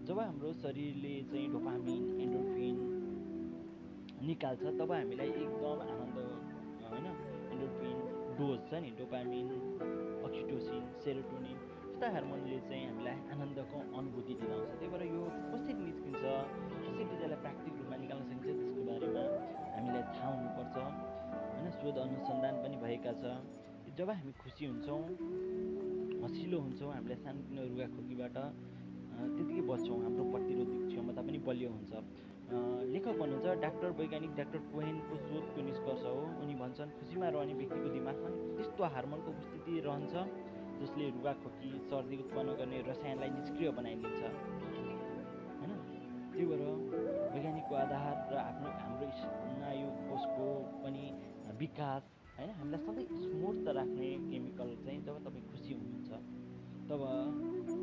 जब 0.08 0.18
हाम्रो 0.20 0.52
शरीरले 0.62 1.12
चाहिँ 1.30 1.48
डोपामिन 1.52 2.02
एन्डोर्फिन 2.24 2.76
निकाल्छ 4.28 4.64
तब 4.78 4.92
हामीलाई 4.92 5.30
एकदम 5.42 5.82
आनन्द 5.84 6.16
होइन? 6.88 7.06
एन्डोर्फिन 7.52 7.96
डोज 8.40 8.58
छ 8.70 8.80
नि 8.80 8.90
डोपामिन 9.00 9.46
अक्सिटोसिन 10.24 10.82
सेरोटोनिन 11.04 11.58
यस्ता 11.92 12.08
हार्मोनले 12.16 12.58
चाहिँ 12.68 12.84
हामीलाई 12.88 13.16
आनन्दको 13.36 13.78
अनुभूति 14.00 14.34
दिलाउँछ। 14.40 14.72
त्यही 14.80 14.90
भएर 14.92 15.04
यो 15.12 15.22
कसरी 15.52 15.80
निस्किन्छ 15.84 16.22
कसरी 16.72 17.04
त्यसलाई 17.10 17.40
प्राकृतिक 17.44 17.74
रूपमा 17.80 17.96
निकाल्न 18.04 18.22
सकिन्छ 18.28 18.46
त्यसको 18.58 18.82
बारेमा 18.88 19.24
हामीलाई 19.76 20.04
थाहा 20.16 20.28
हुनुपर्छ। 20.36 20.76
होइन? 21.52 21.66
शोध 21.80 21.96
अनुसन्धान 22.08 22.54
पनि 22.64 22.76
भएका 22.84 23.12
छ। 23.24 23.24
जब 23.98 24.10
हामी 24.10 24.32
खुसी 24.40 24.64
हुन्छौँ 24.66 25.00
हँसिलो 26.22 26.58
हुन्छौँ 26.60 26.92
हामीलाई 26.92 27.18
सानोतिनो 27.24 27.62
रुगा 27.70 27.86
खोकीबाट 27.96 28.36
त्यतिकै 29.36 29.62
बच्छौँ 29.70 29.98
हाम्रो 30.04 30.24
प्रतिरोधक 30.32 30.80
क्षमता 30.90 31.22
पनि 31.26 31.38
बलियो 31.46 31.68
हुन्छ। 31.76 31.92
लेखक 32.92 33.14
भन्नुहुन्छ 33.20 33.46
डाक्टर 33.64 33.90
वैज्ञानिक 34.00 34.32
डाक्टर 34.38 34.60
कोहेनको 34.72 35.14
शोधको 35.26 35.60
निष्कर्ष 35.70 36.02
हो। 36.04 36.20
उनी 36.42 36.54
भन्छन् 36.62 36.90
खुसीमा 36.98 37.26
रहने 37.34 37.54
व्यक्तिको 37.60 37.88
दिमागमा 37.96 38.28
त्यस्तो 38.56 38.82
हार्मोनको 38.94 39.28
उपस्थिति 39.34 39.72
रहन्छ 39.86 40.14
जसले 40.80 41.04
रुगा 41.16 41.32
खोकी 41.42 41.70
सर्दी 41.88 42.16
उत्पन्न 42.24 42.48
गर्ने 42.60 42.78
रसायनलाई 42.90 43.30
निष्क्रिय 43.38 43.68
बनाइदिन्छ। 43.78 44.22
त्यही 46.30 46.46
भएर 46.50 46.62
वैज्ञानिकको 47.32 47.74
आधार 47.84 48.14
र 48.32 48.34
आफ्नो 48.40 48.68
हाम्रो 48.80 49.06
स्नायु 49.20 49.88
कोषको 50.08 50.46
पनि 50.82 51.04
विकास 51.60 52.02
होइन? 52.36 52.50
हामीलाई 52.58 52.80
सधैँ 52.86 53.06
स्मूर्त 53.22 53.66
राख्ने 53.78 54.08
केमिकल 54.30 54.68
चाहिँ 54.84 55.00
जब 55.06 55.16
तपाईँ 55.26 55.44
खुसी 55.50 55.70
हुनुहुन्छ। 55.74 55.99
तब 56.90 57.02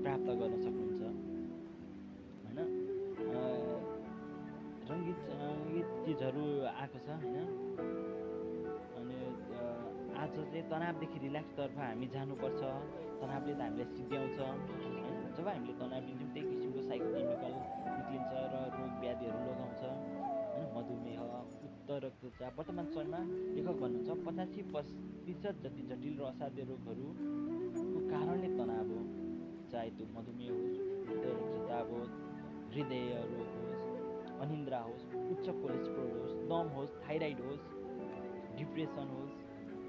प्राप्त 0.04 0.30
गर्न 0.40 0.56
सक्नुहुन्छ। 0.64 1.02
होइन? 2.44 2.60
रङ्गित 4.90 5.20
सङ्गीत 5.28 5.94
चिजहरू 6.06 6.44
आएको 6.72 7.00
छ 7.06 7.16
होइन? 7.22 7.48
अनि 8.98 9.20
आज 10.24 10.36
चाहिँ 10.36 10.64
तनावदेखि 10.74 11.20
रिल्याक्सतर्फ 11.26 11.80
हामी 11.80 12.08
जानुपर्छ 12.16 12.62
तनावले 13.22 13.54
त 13.54 13.62
हामीलाई 13.62 13.88
सिद्ध्याउँछ 13.96 14.38
जब 15.38 15.48
हामीले 15.48 15.74
तनाव 15.80 16.02
लिन्छौँ 16.08 16.30
त्यही 16.34 16.46
किसिमको 16.52 16.82
साइकोकेमिकल 16.90 17.54
निक्लिन्छ 17.90 18.32
र 18.52 18.56
रोग 18.76 18.94
व्याधिहरू 19.02 19.40
लगाउँछ 19.48 19.82
होइन? 19.88 20.66
मधुमेह 20.76 21.20
उच्च 21.68 21.88
रक्तचाप 22.04 22.60
वर्तमान 22.60 22.86
समयमा 22.94 23.22
लेखक 23.56 23.76
भन्नुहुन्छ 23.82 24.10
पचासी 24.28 24.62
प्रतिशत 24.74 25.56
जति 25.64 25.82
जटिल 25.92 26.14
र 26.20 26.32
असाध्य 26.34 26.62
रोगहरूको 26.72 27.47
कारण 28.12 28.36
नै 28.44 28.50
तनाव 28.58 28.90
हो 28.92 29.02
चाहे 29.72 29.90
त्यो 29.98 30.06
मधुमेह 30.16 30.52
होस् 30.58 30.78
रक्तचाप 31.10 31.88
होस् 31.96 32.14
हृदय 32.72 33.06
रोग 33.32 33.50
होस् 33.56 33.84
अनिन्द्रा 34.44 34.80
होस् 34.88 35.06
उच्च 35.34 35.48
कोलेस्ट्रोल 35.62 36.12
होस् 36.20 36.36
दम 36.52 36.68
होस् 36.78 36.94
थाइराइड 37.08 37.40
होस् 37.48 37.66
डिप्रेसन 38.58 39.08
होस् 39.16 39.36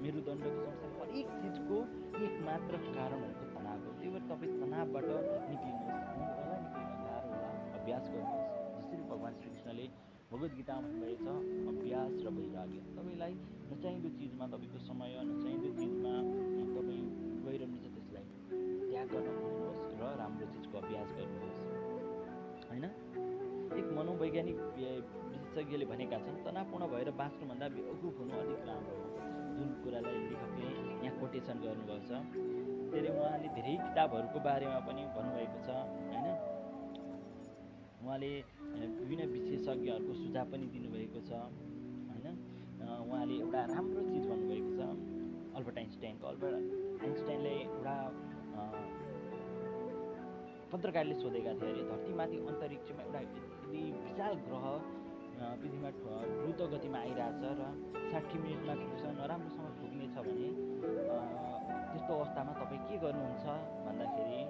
मेरुदण्डको 0.03 0.59
समस्या 0.63 0.99
हरेक 0.99 1.27
चिजको 1.41 1.77
एक 2.25 2.33
मात्र 2.47 2.77
कारण 2.95 3.21
भनेको 3.21 3.45
तनाव 3.55 3.79
हो। 3.85 3.91
त्यही 3.99 4.09
भएर 4.13 4.23
तपाईँ 4.29 4.53
तनावबाट 4.61 5.07
निक्लिनुहोस्। 5.49 6.07
अभ्यास 7.77 8.05
गर्नुहोस्। 8.13 8.49
जसरी 8.77 9.03
भगवान् 9.11 9.35
श्रीकृष्णले 9.41 9.85
भगवद् 10.31 10.55
गीतामा 10.59 10.89
छ 11.21 11.27
अभ्यास 11.71 12.13
र 12.25 12.27
वैराग्य। 12.37 12.79
तपाईँलाई 12.97 13.33
नचाहिँदो 13.71 14.09
चिजमा 14.19 14.45
तपाईँको 14.53 14.79
समय 14.89 15.11
नचाहिँदो 15.31 15.69
चिजमा 15.79 16.13
तपाईँ 16.75 17.03
त्यसलाई 17.43 17.88
त्याग 18.99 19.11
गर्न 19.15 19.31
खोज्नुहोस् 19.39 19.83
र 19.99 20.03
राम्रो 20.19 20.45
चिजको 20.53 20.75
अभ्यास 20.77 21.09
गर्नुहोस्। 21.17 21.59
होइन? 22.69 22.85
एक 23.79 23.87
मनोवैज्ञानिक 23.95 24.57
विशेषज्ञले 25.31 25.85
भनेका 25.91 26.17
छन् 26.25 26.39
तनावपूर्ण 26.43 26.83
भएर 26.91 27.09
बाँच्नुभन्दा 27.15 27.67
बेवकुफ 27.75 28.15
हुनु 28.19 28.33
अलिक 28.43 28.61
राम्रो 28.69 28.95
हो। 28.99 29.07
जुन 29.55 29.69
कुरालाई 29.83 30.17
लेखकले 30.27 30.67
यहाँ 30.99 31.15
कोटेसन 31.19 31.57
गर्नुभएको 31.63 31.95
छ 32.09 32.11
धेरै 32.91 33.09
उहाँले 33.15 33.49
धेरै 33.55 33.73
किताबहरूको 33.87 34.39
बारेमा 34.47 34.79
पनि 34.87 35.01
भन्नुभएको 35.15 35.57
छ 35.63 35.69
होइन? 36.11 36.27
उहाँले 38.03 38.31
विभिन्न 38.99 39.23
विशेषज्ञहरूको 39.35 40.13
सुझाव 40.21 40.45
पनि 40.51 40.65
दिनुभएको 40.75 41.19
छ 41.29 41.31
होइन? 42.09 42.27
उहाँले 43.07 43.35
एउटा 43.43 43.61
राम्रो 43.75 44.01
चिज 44.11 44.23
भन्नुभएको 44.31 44.71
छ। 44.75 44.81
अल्बर्ट 45.55 45.77
आइन्स्टाइनको 45.83 46.25
अल्बर्ट 46.27 46.53
आइन्स्टाइनले 47.05 47.53
एउटा 47.61 47.95
पत्रकारले 50.71 51.15
सोधेका 51.21 51.51
थिए 51.59 51.69
अरे 51.71 51.83
धरतीमाथि 51.89 52.37
अन्तरिक्षमा 52.49 53.01
एउटा 53.03 53.19
यदि 53.19 53.81
विशाल 54.05 54.33
ग्रह 54.47 54.65
पृथ्वीमा 55.61 55.89
द्रुत 55.97 56.61
गतिमा 56.73 56.99
आइरहेछ 56.99 57.43
र 57.59 57.61
साठी 58.11 58.37
मिनटमा 58.43 58.73
ठुक्छ 58.81 59.03
नराम्रोसँग 59.19 59.69
ठुक्नेछ 59.79 60.15
भने 60.27 60.49
त्यस्तो 61.91 62.11
अवस्थामा 62.13 62.51
तपाईँ 62.59 62.81
के 62.87 62.97
गर्नुहुन्छ? 63.03 63.45
भन्दाखेरि 63.85 64.41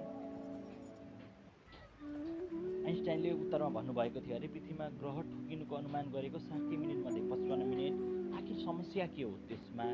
आइन्स्टाइनले 2.90 3.30
उत्तरमा 3.40 3.70
भन्नुभएको 3.78 4.20
थियो 4.26 4.36
अरे 4.36 4.48
पृथ्वीमा 4.54 4.86
ग्रह 5.00 5.16
ठुकिनुको 5.32 5.74
अनुमान 5.80 6.04
गरेको 6.14 6.38
साठी 6.50 6.76
मिनटमध्ये 6.84 7.22
पचपन्न 7.32 7.62
मिनट 7.72 7.94
आखिर 8.38 8.56
समस्या 8.66 9.06
के 9.16 9.22
हो 9.22 9.32
त्यसमा? 9.48 9.86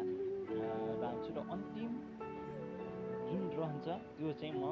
लान्छु 1.03 1.31
र 1.37 1.39
अन्तिम 1.55 1.91
जुन 3.29 3.43
रहन्छ 3.59 3.87
त्यो 4.17 4.33
चाहिँ 4.41 4.55
म 4.63 4.65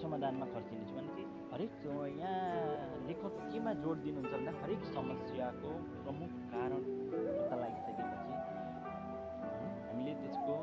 समाधानमा 0.00 0.46
खर्चिनेछु 0.54 0.94
भने 0.96 1.22
हरेक 1.52 1.72
यहाँ 2.20 2.34
लेखक 3.06 3.34
केमा 3.50 3.72
जोड 3.82 3.96
दिनुहुन्छ 4.04 4.32
भन्दा 4.32 4.52
हरेक 4.62 4.82
समस्याको 4.96 5.70
प्रमुख 6.04 6.32
कारण 6.52 6.82
पत्ता 7.12 7.56
लागिसकेपछि 7.62 8.32
हामीले 9.88 10.12
त्यसको 10.22 10.56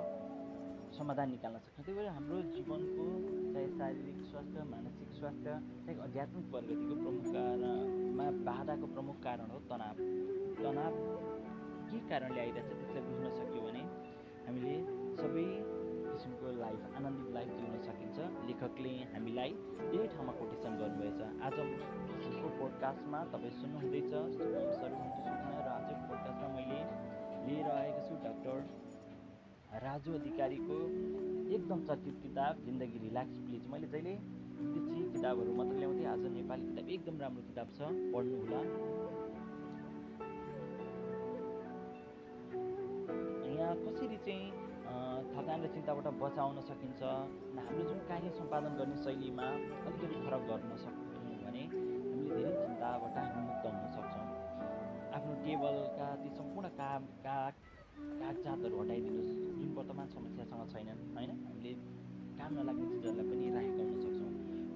समाधान 0.98 1.28
निकाल्न 1.36 1.58
सक्छौँ। 1.64 1.84
त्यही 1.86 1.98
भएर 1.98 2.08
हाम्रो 2.18 2.38
जीवनको 2.56 3.06
चाहे 3.54 3.68
शारीरिक 3.78 4.18
स्वास्थ्य 4.32 4.64
मानसिक 4.74 5.10
स्वास्थ्य 5.20 5.50
चाहे 5.86 5.96
आध्यात्मिक 6.08 6.46
प्रगतिको 6.52 6.96
प्रमुख 7.04 7.26
कारणमा 7.36 8.26
बाधाको 8.48 8.88
प्रमुख 8.96 9.18
कारण 9.28 9.48
हो 9.54 9.60
तनाव। 9.72 9.98
तनाव 10.64 10.94
के 11.90 11.98
कारणले 12.10 12.40
आइरहेछ 12.46 12.70
त्यसलाई 12.80 13.04
बुझ्न 13.08 13.26
सक्यो 13.40 13.62
भने 13.68 13.84
हामीले 14.48 14.76
सबै 15.22 15.48
किसिमको 16.06 16.48
लाइफ 16.60 16.82
आनन्दित 16.98 17.30
लाइफ 17.38 17.50
जिउन 17.60 17.74
सकिन्छ। 17.88 18.18
लेखकले 18.48 18.94
हामीलाई 19.14 19.52
धेरै 19.92 20.08
ठाउँमा 20.14 20.34
कोटेसन 20.40 20.74
गर्नुभएछ। 20.82 21.20
आजको 21.48 22.48
पोडकास्टमा 22.60 23.20
तपाईँ 23.34 23.54
सुन्नुहुँदैछ। 23.60 24.12
र 24.14 25.68
आजको 25.76 26.04
पोडकास्टमा 26.10 26.48
मैले 26.56 26.80
लिएर 27.48 27.68
आएको 27.76 28.02
छु 28.08 28.16
डाक्टर 28.26 28.58
राजु 29.84 30.12
अधिकारीको 30.16 30.76
एकदम 31.56 31.80
चर्चित 31.88 32.16
किताब 32.24 32.54
जिन्दगी 32.66 32.98
रिल्याक्स 33.06 33.36
प्लिज। 33.46 33.64
मैले 33.72 33.88
जहिले 33.94 34.14
विदेशी 34.60 35.02
किताबहरू 35.14 35.52
मात्र 35.54 35.76
ल्याउँथेँ। 35.80 36.08
आज 36.12 36.24
नेपाली 36.36 36.66
किताब 36.68 36.86
एकदम 36.96 37.16
राम्रो 37.22 37.42
किताब 37.50 37.68
छ। 37.78 37.80
पढ्नुहोला 38.14 38.62
यहाँ 43.56 43.76
कसरी 43.84 44.18
चाहिँ 44.26 44.65
थकान 45.34 45.58
र 45.64 45.68
चिन्ताबाट 45.76 46.08
बचाउन 46.22 46.58
सकिन्छ 46.70 47.02
हाम्रो 47.58 47.84
जुन 47.90 48.00
कार्य 48.10 48.30
सम्पादन 48.40 48.74
गर्ने 48.80 48.98
शैलीमा 49.04 49.48
अलिकति 49.88 50.18
फरक 50.26 50.44
गर्न 50.50 50.72
सक्यौँ 50.84 51.24
भने 51.42 51.64
हामीले 52.06 52.30
धेरै 52.30 52.54
चिन्ताबाट 52.62 53.16
मुक्त 53.40 53.66
हुन 53.68 53.86
सक्छौँ। 53.96 54.28
आफ्नो 55.16 55.34
टेबलका 55.44 56.08
ती 56.22 56.30
सम्पूर्ण 56.38 56.70
काम 56.80 57.02
काग 57.26 57.54
कागजातहरू 58.22 58.82
हटाइदिनुहोस् 58.82 59.34
जुन 59.60 59.70
वर्तमान 59.78 60.08
समस्यासँग 60.16 60.64
छैनन् 60.74 61.02
होइन? 61.16 61.32
हामीले 61.46 61.74
काम 62.40 62.52
नलाग्ने 62.58 62.86
चिजहरूलाई 62.92 63.28
पनि 63.32 63.54
राखेका 63.56 63.84
हुन 63.90 64.00
सक्छौँ। 64.06 64.32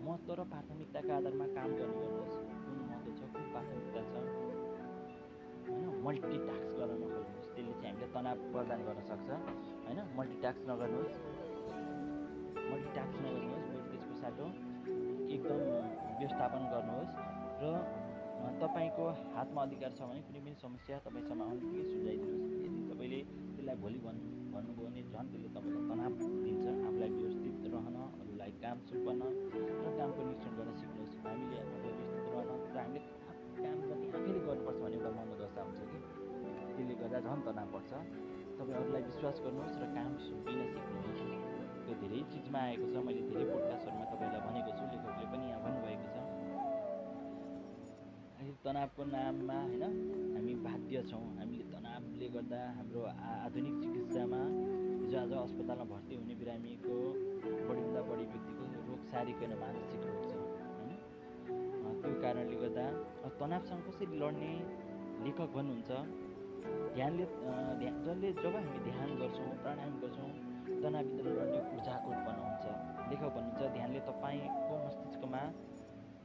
महत्त्व 0.05 0.33
र 0.39 0.47
प्राथमिकताका 0.51 1.17
आधारमा 1.17 1.47
काम 1.57 1.69
गर्ने 1.79 1.97
गर्नुहोस्। 2.03 2.37
कुन 2.65 2.77
महत्त्व 2.85 3.11
छ 3.19 3.33
कुन 3.33 3.51
प्राथमिकता 3.53 4.01
छ? 4.11 4.48
होइन 5.69 5.85
मल्टिटास्क 6.05 6.69
गर्न 6.79 6.93
नखोज्नुहोस् 7.01 7.49
त्यसले 7.55 7.73
चाहिँ 7.81 7.89
हामीले 7.89 8.07
तनाव 8.15 8.37
प्रदान 8.53 8.79
गर्न 8.87 8.99
सक्छ 9.09 9.29
होइन? 9.85 9.99
मल्टिटास्क 10.17 10.61
नगर्नुहोस्। 10.69 11.15
मल्टिटास्क 12.71 13.15
नगर्नुहोस् 13.25 13.67
बरु 13.69 13.83
त्यसको 13.91 14.13
साटो 14.21 14.45
एकदम 15.35 15.59
व्यवस्थापन 16.19 16.61
गर्नुहोस् 16.73 17.13
र 17.61 17.63
तपाईँको 18.61 19.05
हातमा 19.35 19.61
अधिकार 19.67 19.91
छ 19.97 20.01
भने 20.09 20.21
कुनै 20.27 20.39
पनि 20.43 20.55
समस्या 20.63 20.95
तपाईँ 21.05 21.25
समाउनुकै 21.29 21.81
सुझाइदिनुहोस् 21.91 22.55
यदि 22.65 22.81
तपाईँले 22.89 23.19
त्यसलाई 23.55 23.77
भोलि 23.83 23.99
भन्नु 24.05 24.25
भन्नुभयो 24.53 24.87
भने 24.87 25.01
झन् 25.11 25.27
त्यसले 25.31 25.49
तपाईँलाई 25.55 25.83
तनाव 25.89 26.11
दिन्छ। 26.45 26.65
आफूलाई 26.87 27.11
व्यवस्थित 27.19 27.55
रहन 27.73 27.97
अरूलाई 28.19 28.51
काम 28.63 28.77
सुम्पन 28.89 29.21
र 29.83 29.87
कामको 29.99 30.21
निरीक्षण 30.27 30.51
गर्न 30.57 30.71
सिक्नुहोस्। 30.81 31.13
हामीले 31.25 31.59
व्यवस्थित 31.83 32.25
रहन 32.33 32.47
र 32.73 32.77
हामीले 32.79 33.01
काम 33.63 33.77
जति 33.89 34.07
आफैले 34.15 34.39
गर्नुपर्छ 34.47 34.77
भन्ने 34.83 34.97
एउटा 34.99 35.11
मनोदशा 35.17 35.61
हुन्छ 35.67 35.79
कि? 35.91 35.97
त्यसले 36.75 36.93
गर्दा 37.01 37.19
झन् 37.25 37.41
तनाव 37.47 37.67
बढ्छ 37.73 37.91
तपाईँ 38.57 38.77
अरूलाई 38.79 39.01
विश्वास 39.09 39.37
गर्नुहोस् 39.45 39.79
र 39.81 39.85
काम 39.95 40.11
सुम्पिन 40.27 40.57
सिक्नुहोस्। 40.73 41.23
त्यो 41.83 41.93
धेरै 42.01 42.19
चिजमा 42.31 42.59
आएको 42.69 42.85
छ। 42.93 42.95
मैले 43.07 43.21
धेरै 43.29 43.45
पोडकास्टहरूमा 43.51 44.05
तपाईँलाई 44.11 44.41
भनेको 44.47 44.71
छु। 44.77 44.83
लेखकले 44.91 45.25
पनि 45.31 45.45
यहाँ 45.51 45.61
भन्नुभएको 45.65 46.07
छ। 46.13 46.17
तनावको 48.63 49.03
नाममा 49.07 49.57
होइन 49.65 49.83
हामी 50.35 50.53
बाध्य 50.65 51.01
छौँ। 51.09 51.25
हामीले 51.39 51.65
तनावले 51.71 52.27
गर्दा 52.35 52.59
हाम्रो 52.77 53.01
आधुनिक 53.45 53.75
चिकित्सामा 53.83 54.41
हिजो 55.01 55.17
आज 55.19 55.31
अस्पतालमा 55.39 55.85
भर्ती 55.91 56.13
हुने 56.19 56.35
बिरामीको 56.41 56.97
बढीभन्दा 57.67 58.01
बढी 58.09 58.25
व्यक्तिको 58.33 58.63
रोग 58.89 59.01
होइन 59.39 59.53
मानसिक 59.63 60.01
रोग 60.07 60.21
छ 60.29 60.48
त्यो 62.01 62.13
कारणले 62.23 62.55
गर्दा 62.63 62.85
तनावसँग 63.39 63.81
कसरी 63.87 64.19
लड्ने 64.21 64.53
लेखक 65.25 65.49
भन्नुहुन्छ 65.55 65.91
ध्यानले 66.95 67.25
ध्यान 67.79 67.95
जसले 68.05 68.29
जब 68.43 68.55
हामी 68.55 68.79
ध्यान 68.87 69.09
गर्छौँ 69.19 69.49
प्राणायाम 69.63 69.93
गर्छौँ 70.03 70.29
तनावभित्र 70.83 71.27
लड्ने 71.37 71.59
ऊर्जाको 71.75 72.07
उत्पन्न 72.15 72.39
हुन्छ। 72.45 72.65
लेखक 73.11 73.29
भन्नुहुन्छ 73.35 73.61
ध्यानले 73.75 73.99
तपाईँको 74.09 74.73
मस्तिष्कमा 74.85 75.43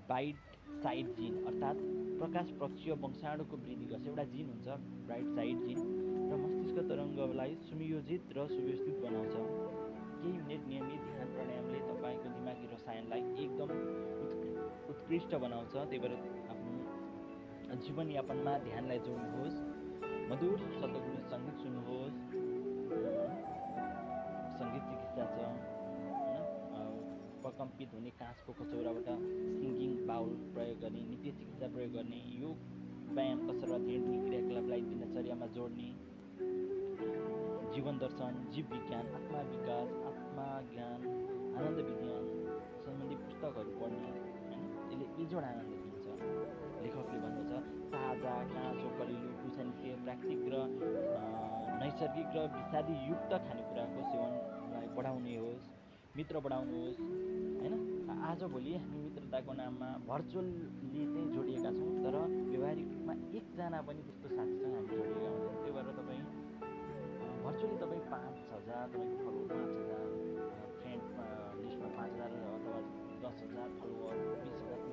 बाइट 0.08 0.36
साइड 0.84 1.06
जिन 1.18 1.34
अर्थात् 1.50 1.80
प्रकाश 2.18 2.50
पक्षीय 2.60 2.92
वंशाणुको 3.04 3.56
वृद्धि 3.64 3.86
गर्छ। 3.92 4.06
एउटा 4.06 4.24
जिन 4.34 4.46
हुन्छ 4.52 4.68
ब्राइट 5.06 5.28
साइड 5.36 5.56
जिन 5.66 5.80
र 6.30 6.36
मस्तिष्क 6.44 6.78
तरङ्गलाई 6.90 7.54
सुनियोजित 7.68 8.22
र 8.36 8.46
सुव्यवस्थित 8.54 8.96
बनाउँछ। 9.04 9.34
केही 10.22 10.36
मिनट 10.38 10.66
नियमित 10.68 11.00
ध्यान 11.08 11.28
प्राणायामले 11.34 11.78
तपाईँको 11.88 12.28
दिमागी 12.36 12.66
रसायनलाई 12.74 13.22
एकदम 13.44 14.13
उत्कृष्ट 14.92 15.34
बनाउँछ। 15.44 15.72
त्यही 15.74 15.98
भएर 15.98 16.14
आफ्नो 16.52 17.76
जीवनयापनमा 17.84 18.52
ध्यानलाई 18.68 18.98
जोड्नुहोस्। 19.06 19.58
मधुर 20.30 20.58
शब्दগুলো 20.80 21.20
सङ्गीत 21.30 21.56
सुन्नुहोस्। 21.62 22.18
सङ्गीत 24.58 24.84
चिकित्सा 24.90 25.24
छ 25.34 25.54
प्रकम्पित 27.44 27.90
हुने 27.94 28.10
काँचको 28.18 28.52
कचौराबाट 28.58 29.08
सिङ्गिङ 29.60 29.90
बाउल 30.06 30.30
प्रयोग 30.54 30.78
गर्ने 30.82 31.00
नित्य 31.08 31.30
चिकित्सा 31.38 31.66
प्रयोग 31.74 31.92
गर्ने 31.92 32.20
योग 32.40 32.56
व्यायाम 33.14 33.40
कसरत 33.48 33.84
हिँड्ने 33.88 34.18
क्रियाकलापलाई 34.26 34.80
दिनचर्यामा 34.82 35.46
जोड्ने 35.56 35.90
जीवन 37.74 37.98
दर्शन 37.98 38.40
जीव 38.54 38.72
विज्ञान 38.72 39.12
आत्मा 39.18 39.40
विकास 39.50 39.92
आत्मा 40.10 40.46
ज्ञान 40.72 41.06
आनन्द 41.56 41.78
विज्ञान 41.88 42.24
सम्बन्धी 42.84 43.16
पुस्तकहरू 43.24 43.76
पढ्ने 43.80 44.33
बेजोड 45.16 45.44
दिन्छ 45.64 46.06
लेखकले 46.84 47.18
भन्नुहुन्छ 47.24 47.52
ताजा 47.92 48.34
काँचो 48.52 48.88
कलिलो 48.98 49.30
टुसानिसे 49.40 49.90
प्राकृतिक 50.04 50.42
र 50.52 50.56
नैसर्गिक 51.80 52.28
र 52.36 52.38
विषादीयुक्त 52.54 53.32
खानेकुराको 53.46 54.00
सेवनलाई 54.10 54.88
बढाउने 54.96 55.34
होस् 55.36 55.66
मित्र 56.14 56.40
बढाउनुहोस् 56.44 56.98
होइन? 57.60 57.74
आजभोलि 58.24 58.72
हामी 58.76 58.98
मित्रताको 59.04 59.52
नाममा 59.60 59.88
भर्चुअल्ली 60.08 61.02
चाहिँ 61.06 61.28
जोडिएका 61.34 61.70
छौँ 61.78 61.90
तर 62.04 62.16
व्यवहारिक 62.50 62.88
रूपमा 62.92 63.14
एकजना 63.38 63.80
पनि 63.88 64.02
त्यस्तो 64.06 64.28
साथीसँग 64.36 64.74
हामी 64.74 64.88
जोडिएका 64.90 65.30
हुन्छौँ 65.30 65.54
त्यही 65.56 65.72
भएर 65.76 65.88
तपाईँ 65.98 66.22
भर्चुअली 67.44 67.76
तपाईँ 67.82 68.04
पाँच 68.12 68.36
हजार 68.52 68.84
तपाईँको 68.90 69.16
फलोवर 69.24 69.48
पाँच 69.52 69.72
हजार 69.78 70.04
फ्रेन्ड 70.78 71.02
लिस्टमा 71.62 71.88
पाँच 71.98 72.12
हजार 72.14 72.30
अथवा 72.52 72.78
दस 73.24 73.36
हजार 73.42 73.68
फलोवर 73.80 74.16
बिस 74.38 74.56
हजार 74.62 74.83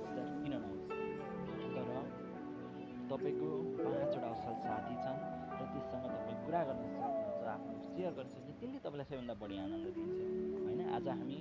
तपाईँको 3.12 3.50
पाँचवटा 3.78 4.28
असल 4.32 4.56
साथी 4.64 4.96
छन् 5.04 5.20
र 5.52 5.64
त्यससँग 5.72 6.06
तपाईँ 6.08 6.38
कुरा 6.46 6.62
गर्न 6.68 6.84
सक्नुहुन्छ 6.92 7.44
आफ्नो 7.54 7.76
सेयर 7.92 8.12
गर्न 8.18 8.30
सक्नुहुन्छ 8.32 8.60
त्यसले 8.62 8.80
तपाईँलाई 8.80 9.08
सबैभन्दा 9.10 9.36
बढी 9.42 9.56
आनन्द 9.64 9.88
दिन्छ 9.96 10.20
होइन? 10.64 10.80
आज 10.96 11.08
हामी 11.12 11.40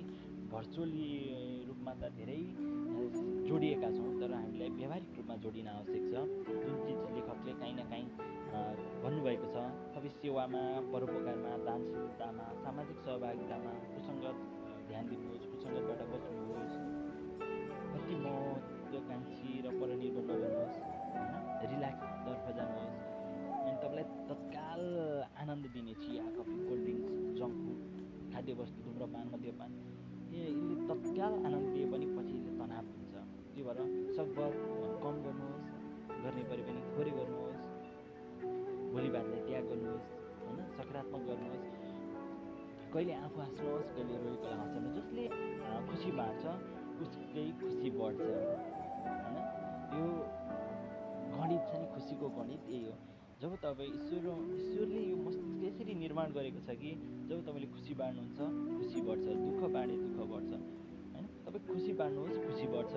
भर्चुअली 0.51 1.07
रूपमा 1.67 1.93
त 2.01 2.03
धेरै 2.17 2.39
जोडिएका 3.47 3.89
छौँ 3.95 4.11
तर 4.19 4.31
हामीलाई 4.35 4.69
व्यावहारिक 4.77 5.11
रूपमा 5.17 5.35
जोडिन 5.43 5.67
आवश्यक 5.71 6.03
छ। 6.11 6.13
जुन 6.61 6.75
चिज 6.83 6.99
लेखकले 7.15 7.53
काहीँ 7.61 7.75
न 7.79 7.81
काहीँ 7.91 8.07
भन्नुभएको 9.03 9.47
छ 9.53 9.57
तपाईँ 9.95 10.13
सेवामा 10.19 10.63
परोपकारमा 10.91 11.51
दानशीलतामा 11.67 12.45
सामाजिक 12.63 12.97
सहभागितामा 13.05 13.71
कुसङ्गत 13.95 14.37
ध्यान 14.89 15.03
दिनुहोस् 15.11 15.45
कुसङ्गतबाट 15.51 16.01
बच्नुहोस् 16.13 16.75
अति 17.95 18.15
महत्त्वकाङ्क्षी 18.25 19.51
र 19.63 19.67
परनिर्भर 19.79 20.41
होइन 20.43 21.00
रिल्याक्सतर्फ 21.71 22.45
जानुहोस् 22.57 22.99
अनि 23.61 23.77
तपाईँलाई 23.83 24.05
तत्काल 24.29 24.81
आनन्द 25.41 25.65
दिने 25.75 25.93
चिया 26.03 26.23
coffee 26.37 26.57
cold 26.67 26.83
drinks 26.85 27.13
junk 27.39 27.55
food 27.63 27.79
खाद्य 28.33 28.53
वस्तु 28.61 28.79
धुम्रपान 28.85 29.25
मद्यपान 29.33 29.71
यसले 30.33 30.75
तत्काल 30.89 31.33
आनन्द 31.47 31.67
दिए 31.73 31.85
पनि 31.93 32.05
पछि 32.15 32.37
तनाव 32.59 32.85
दिन्छ 32.91 33.13
त्यही 33.13 33.63
भएर 33.67 33.79
सकभर 34.17 34.51
कम 35.03 35.15
गर्नुहोस् 35.25 35.69
गर्ने 36.23 36.43
परे 36.49 36.63
पनि 36.67 36.81
थोरै 36.93 37.11
गर्नुहोस् 37.19 37.61
भोलि 38.93 39.09
बादलाई 39.15 39.41
त्याग 39.47 39.63
गर्नुहोस् 39.71 40.07
होइन 40.43 40.59
सकारात्मक 40.77 41.21
गर्नुहोस्। 41.29 41.67
कहिले 42.93 43.13
आफू 43.25 43.37
हाँस्नुहोस् 43.41 43.91
कहिले 43.95 44.15
रोएकोलाई 44.23 44.57
हँसाउनु 44.61 44.89
जसले 44.97 45.23
खुसी 45.89 46.11
बाँड्छ 46.19 46.43
उसकै 47.03 47.45
खुसी 47.61 47.89
बढ्छ 47.97 48.21
होइन। 49.11 49.37
यो 49.95 50.07
गणित 51.41 51.61
छ 51.69 51.71
नि 51.81 51.85
खुसीको 51.93 52.27
गणित 52.37 52.69
यही 52.69 52.85
हो। 52.85 52.95
जब 53.41 53.55
तपाईँ 53.61 53.89
ईश्वर 53.97 54.25
ईश्वरले 54.55 55.01
यो 55.01 55.15
मस्तिष्क 55.17 55.63
यसरी 55.65 55.93
निर्माण 56.01 56.27
गरेको 56.33 56.59
छ 56.67 56.77
कि 56.81 56.91
जब 57.29 57.39
तपाईँले 57.47 57.67
खुसी 57.73 57.93
बाँड्नुहुन्छ 58.01 58.39
खुसी 58.77 59.01
बढ्छ 59.07 59.25
दुःख 59.41 59.61
बाँडे 59.75 59.95
दुःख 60.01 60.19
बढ्छ। 60.31 60.51
होइन? 61.13 61.25
तपाईँ 61.45 61.63
खुसी 61.67 61.91
बाँड्नुहोस् 61.99 62.37
खुसी 62.45 62.67
बढ्छ। 62.73 62.93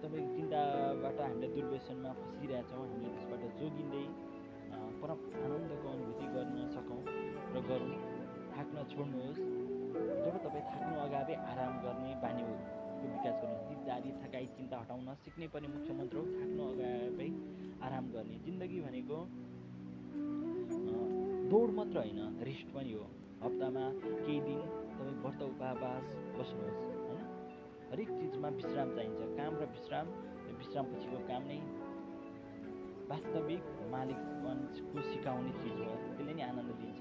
तपाईँ 0.00 0.26
चिन्ताबाट 0.36 1.18
हामीले 1.20 1.48
दुर्व्यसनमा 1.56 2.10
फसिरहेछौँ 2.22 2.86
हामीले 2.86 3.08
त्यसबाट 3.16 3.42
जोगिँदै 3.58 4.04
परम 5.02 5.18
आनन्दको 5.44 5.86
अनुभूति 5.94 6.26
गर्न 6.34 6.56
सकौँ 6.76 7.00
र 7.54 7.56
गरौँ। 7.68 7.98
थाक्न 8.54 8.76
छोड्नुहोस्। 8.92 9.40
जब 10.24 10.34
तपाईँ 10.46 10.64
थाक्नु 10.70 10.94
अगावै 11.06 11.34
आराम 11.50 11.74
गर्ने 11.84 12.12
बानीको 12.96 13.12
विकास 13.12 13.36
गर्नुहोस् 13.42 13.68
जिद्दारी 13.70 14.10
थकाइ 14.22 14.46
चिन्ता 14.56 14.76
हटाउन 14.80 15.08
सिक्नै 15.24 15.46
पर्ने 15.52 15.68
मुख्य 15.68 15.92
मन्त्र 15.98 16.16
हो 16.16 16.24
थाक्नु 16.36 16.62
अगावै 16.72 17.28
आराम 17.86 18.04
गर्ने 18.14 18.36
जिन्दगी 18.46 18.78
भनेको 18.86 19.18
दौड 21.50 21.68
मात्र 21.78 21.96
होइन 21.98 22.20
रेस्ट 22.48 22.68
पनि 22.74 22.92
हो। 22.96 23.04
हप्तामा 23.44 23.84
केही 24.24 24.40
दिन 24.46 24.60
तपाईँ 24.96 25.16
व्रत 25.22 25.40
उपवास 25.46 26.06
बस्नुहोस् 26.36 26.80
होइन? 27.06 27.20
हरेक 27.90 28.08
चिजमा 28.18 28.48
विश्राम 28.58 28.88
चाहिन्छ। 28.96 29.20
काम 29.38 29.52
र 29.60 29.62
विश्राम 29.76 30.06
यो 30.46 30.52
विश्राम 30.62 30.84
पछिको 30.92 31.18
काम 31.30 31.42
नै 31.50 31.58
वास्तविक 33.12 33.64
मालिकपनको 33.92 34.98
सिकाउने 35.10 35.52
चिज 35.60 35.78
हो। 35.84 35.92
त्यसले 36.06 36.32
नै 36.32 36.42
आनन्द 36.50 36.70
दिन्छ 36.80 37.00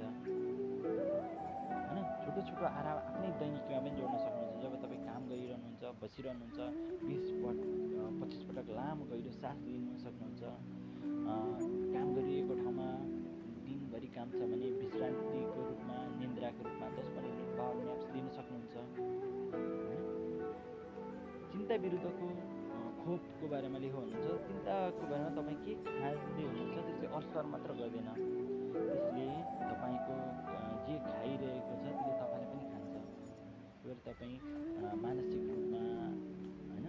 होइन? 1.85 2.03
छोटो 2.21 2.39
छोटो 2.47 2.65
आराम 2.79 2.97
आफ्नै 3.01 3.29
दैनिकीमा 3.39 3.79
पनि 3.79 3.91
जोड्न 3.97 4.15
सक्नुहुन्छ। 4.25 4.44
जब 4.61 4.71
तपाईँ 4.83 5.01
काम 5.05 5.21
गरिरहनुहुन्छ 5.29 5.83
बसिरहनुहुन्छ 6.01 6.59
बिस 7.07 7.25
पट 7.43 7.57
पच्चिस 8.21 8.41
पटक 8.49 8.67
लामो 8.77 9.03
गहिरो 9.11 9.31
सास 9.41 9.57
लिन 9.67 9.85
सक्नुहुन्छ 10.05 10.41
काम 11.95 12.07
गरिएको 12.15 12.53
ठाउँमा 12.61 12.87
दिनभरि 13.65 14.09
काम 14.15 14.27
छ 14.37 14.41
भने 14.51 14.67
विश्रान्तिको 14.81 15.59
रूपमा 15.69 15.97
निन्द्राको 16.19 16.61
रूपमा 16.67 16.87
दस 16.97 17.07
पन्ध्र 17.15 17.31
मिनट 17.35 17.51
पावर 17.59 17.83
न्याप्स 17.85 18.07
लिन 18.15 18.27
सक्नुहुन्छ। 18.37 18.75
चिन्ता 21.51 21.75
विरुद्धको 21.85 22.27
खोपको 23.01 23.45
बारेमा 23.53 23.77
लेखो 23.83 23.97
हुनुहुन्छ 24.01 24.27
चिन्ताको 24.47 25.03
बारेमा 25.11 25.31
तपाईँ 25.37 25.59
के 25.65 25.73
खाँदै 25.87 26.43
हुनुहुन्छ 26.49 26.75
त्यसले 26.85 27.07
असर 27.19 27.45
मात्र 27.53 27.69
गर्दैन। 27.79 28.09
त्यसले 28.73 29.27
तपाईँको 29.69 30.15
जे 30.87 30.95
खाइरहेको 31.09 31.73
छ 31.81 31.83
त्यसले 31.85 32.13
भएर 33.85 33.97
तपाईँ 34.05 34.37
मानसिक 35.01 35.41
रूपमा 35.47 35.81
होइन 36.69 36.85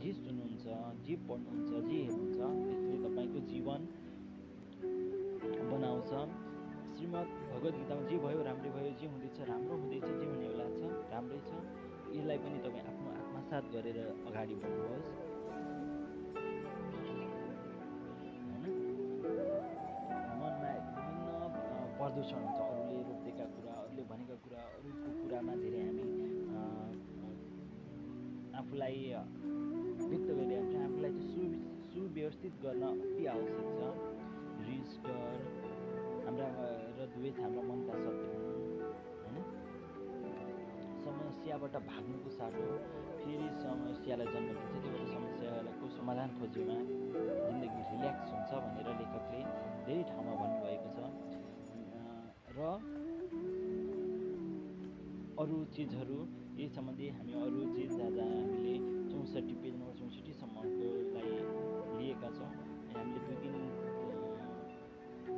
जे 0.00 0.10
सुन्नुहुन्छ 0.16 0.66
जे 1.06 1.14
पढ्नुहुन्छ 1.28 1.70
जे 1.88 1.98
हेर्नुहुन्छ 2.04 2.38
त्यसले 2.64 2.96
तपाईँको 3.04 3.38
जीवन 3.52 3.80
बनाउँछ। 5.70 6.10
श्रीमद् 6.94 7.30
भगवद् 7.52 7.76
गीतामा 7.80 8.02
जे 8.10 8.16
भयो 8.24 8.40
राम्रै 8.48 8.70
भयो 8.76 8.90
जे 9.00 9.06
हुँदैछ 9.12 9.38
राम्रो 9.50 9.74
हुँदैछ 9.80 10.04
जे 10.20 10.26
हुनेवाला 10.30 10.66
छ 10.76 10.80
राम्रै 11.14 11.40
छ। 11.48 11.50
यसलाई 12.14 12.38
पनि 12.44 12.58
तपाईँ 12.64 12.84
आफ्नो 12.92 13.08
आत्मसात 13.20 13.64
गरेर 13.74 13.98
अगाडि 14.28 14.54
बढ्नुहोस्। 14.62 15.08
मनमा 20.40 20.70
विभिन्न 20.92 21.26
प्रदूषण 21.98 22.40
हुन्छ। 22.44 22.58
अरूले 22.70 22.96
रोकिदिएका 23.08 23.46
कुरा 23.54 23.72
अरूले 23.82 24.02
भनेका 24.12 24.36
कुरा 24.44 24.60
अरूको 24.76 25.08
कुरामा 25.20 25.54
धेरै 25.64 25.83
आफूलाई 28.74 28.98
व्यक्त 30.10 30.28
गरिरहन्छ 30.34 30.74
आफूलाई 30.82 31.12
चाहिँ 31.14 31.26
सु 31.30 31.42
सुव्यवस्थित 31.94 32.54
गर्न 32.62 32.82
अति 33.06 33.26
आवश्यक 33.32 33.68
छ। 33.78 33.80
रिस 34.66 34.90
डर 35.04 35.36
हाम्रा 36.26 36.48
र 36.98 37.06
द्वेष 37.14 37.36
हाम्रा 37.44 37.62
शत्रु 38.02 38.34
हुन् 39.22 39.46
होइन 40.18 40.42
समस्याबाट 41.06 41.74
भाग्नुको 41.86 42.30
साटो 42.34 42.66
फेरि 43.22 43.46
समस्यालाई 43.62 44.28
जन्म 44.34 44.50
दिन्छ। 44.58 44.74
त्यही 44.74 44.90
भएर 44.90 45.06
समस्याको 45.14 45.86
समाधान 45.94 46.28
खोज्योमा 46.38 46.78
जिन्दगी 47.46 47.80
रिल्याक्स 47.94 48.28
हुन्छ 48.34 48.50
भनेर 48.64 48.88
लेखकले 48.98 49.40
धेरै 49.86 50.02
ठाउँमा 50.10 50.34
भन्नुभएको 50.42 50.88
छ। 50.96 50.98
र 52.58 53.13
अरू 55.44 55.56
चिजहरू 55.76 56.18
यही 56.56 56.66
सम्बन्धी 56.74 57.06
हामी 57.14 57.32
अरू 57.36 57.62
चिज 57.72 57.90
जहाँ 57.94 58.28
हामीले 58.28 58.74
चौसठी 59.08 59.54
पेज 59.62 59.74
नम्बर 59.74 59.94
चौसठीसम्मकोलाई 59.98 61.32
लिएका 61.98 62.28
छौँ। 62.36 62.48
हामीले 62.94 63.20
दुई 63.24 63.36
तिन 63.42 63.56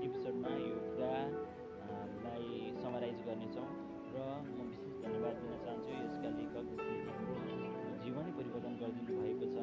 एपिसोडमा 0.06 0.52
यो 0.62 0.76
कुरा 0.86 1.10
अँ, 1.86 2.06
लाई 2.22 2.46
समराइज 2.82 3.18
गर्नेछौँ 3.28 3.66
र 4.14 4.16
म 4.46 4.68
विशेष 4.70 4.94
धन्यवाद 5.02 5.34
दिन 5.42 5.52
चाहन्छु 5.64 5.90
यसका 5.98 6.30
लेखक 6.38 6.66
जीवनै 8.04 8.30
परिवर्तन 8.38 8.72
गरिदिनु 8.80 9.12
भएको 9.18 9.46
छ। 9.54 9.56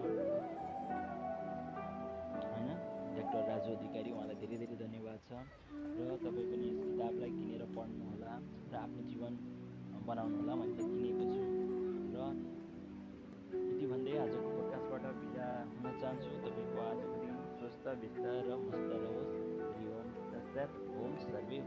होइन? 2.52 2.70
डाक्टर 3.16 3.42
राजु 3.48 3.70
अधिकारी 3.80 4.10
उहाँलाई 4.12 4.38
धेरै 4.44 4.58
धेरै 4.62 4.78
धन्यवाद 4.84 5.20
छ। 5.28 5.32
र 5.98 6.20
तपाईँ 6.28 6.48
पनि 6.52 6.66
यस 6.70 6.80
किताबलाई 6.86 7.32
किनेर 7.40 7.64
पढ्नुहोला 7.76 8.34
र 8.72 8.74
आफ्नो 8.84 9.02
जीवन 9.12 9.34
बनाउनुहोला 10.08 10.54
मैले 10.60 10.74
त 10.74 10.80
किनेको 10.94 11.26
छु। 11.34 11.44
र 12.14 12.18
यति 13.68 13.86
भन्दै 13.92 14.14
आजको 14.24 14.48
पोडकास्टबाट 14.56 15.04
बिदा 15.22 15.48
हुन 15.74 15.86
चाहन्छु। 16.02 16.30
तपाईँको 16.44 16.78
आजको 16.90 17.16
दिन 17.24 17.36
स्वस्थ 17.58 17.86
व्यस्त 18.02 18.26
र 18.48 18.50
मस्त 18.68 18.92
रहोस्। 19.04 19.34
हरि 19.70 19.86
ओम 19.98 20.08
ओम 21.04 21.14
सर्वे 21.28 21.58